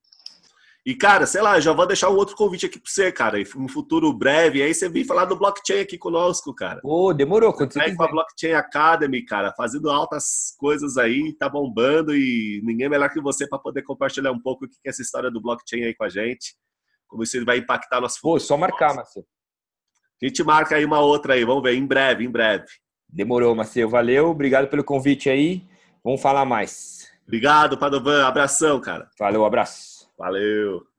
E, 0.84 0.94
cara, 0.94 1.26
sei 1.26 1.42
lá, 1.42 1.60
já 1.60 1.72
vou 1.74 1.86
deixar 1.86 2.08
um 2.08 2.16
outro 2.16 2.34
convite 2.34 2.64
aqui 2.64 2.78
para 2.78 2.90
você, 2.90 3.12
cara. 3.12 3.38
Em 3.38 3.44
um 3.56 3.68
futuro 3.68 4.10
breve, 4.14 4.62
aí 4.62 4.72
você 4.72 4.88
vir 4.88 5.04
falar 5.04 5.26
do 5.26 5.36
blockchain 5.36 5.80
aqui 5.80 5.98
conosco, 5.98 6.54
cara. 6.54 6.80
Ô, 6.82 7.08
oh, 7.08 7.12
demorou. 7.12 7.52
Quando 7.52 7.72
você 7.72 7.94
com 7.94 8.02
a 8.02 8.08
Blockchain 8.08 8.52
Academy, 8.52 9.22
cara, 9.22 9.52
fazendo 9.54 9.90
altas 9.90 10.54
coisas 10.58 10.96
aí, 10.96 11.34
tá 11.38 11.48
bombando 11.50 12.14
e 12.14 12.62
ninguém 12.64 12.88
melhor 12.88 13.10
que 13.10 13.20
você 13.20 13.46
para 13.46 13.58
poder 13.58 13.82
compartilhar 13.82 14.32
um 14.32 14.40
pouco 14.40 14.64
o 14.64 14.68
que 14.68 14.76
é 14.86 14.88
essa 14.88 15.02
história 15.02 15.30
do 15.30 15.40
blockchain 15.40 15.84
aí 15.84 15.94
com 15.94 16.04
a 16.04 16.08
gente. 16.08 16.54
Como 17.06 17.22
isso 17.22 17.44
vai 17.44 17.58
impactar 17.58 18.00
nosso 18.00 18.16
futuro. 18.16 18.34
Pô, 18.34 18.40
só 18.40 18.56
marcar, 18.56 18.94
Marcelo. 18.94 19.26
A 20.22 20.26
gente 20.26 20.42
marca 20.42 20.76
aí 20.76 20.84
uma 20.84 21.00
outra 21.00 21.34
aí, 21.34 21.44
vamos 21.44 21.62
ver, 21.62 21.74
em 21.74 21.86
breve, 21.86 22.24
em 22.24 22.30
breve. 22.30 22.66
Demorou, 23.08 23.54
Marcelo. 23.54 23.90
Valeu, 23.90 24.28
obrigado 24.28 24.68
pelo 24.68 24.84
convite 24.84 25.28
aí. 25.28 25.66
Vamos 26.02 26.22
falar 26.22 26.44
mais. 26.44 27.08
Obrigado, 27.24 27.76
Padovan. 27.76 28.26
Abração, 28.26 28.80
cara. 28.80 29.08
Valeu, 29.18 29.44
abraço. 29.44 29.99
Valeu. 30.20 30.89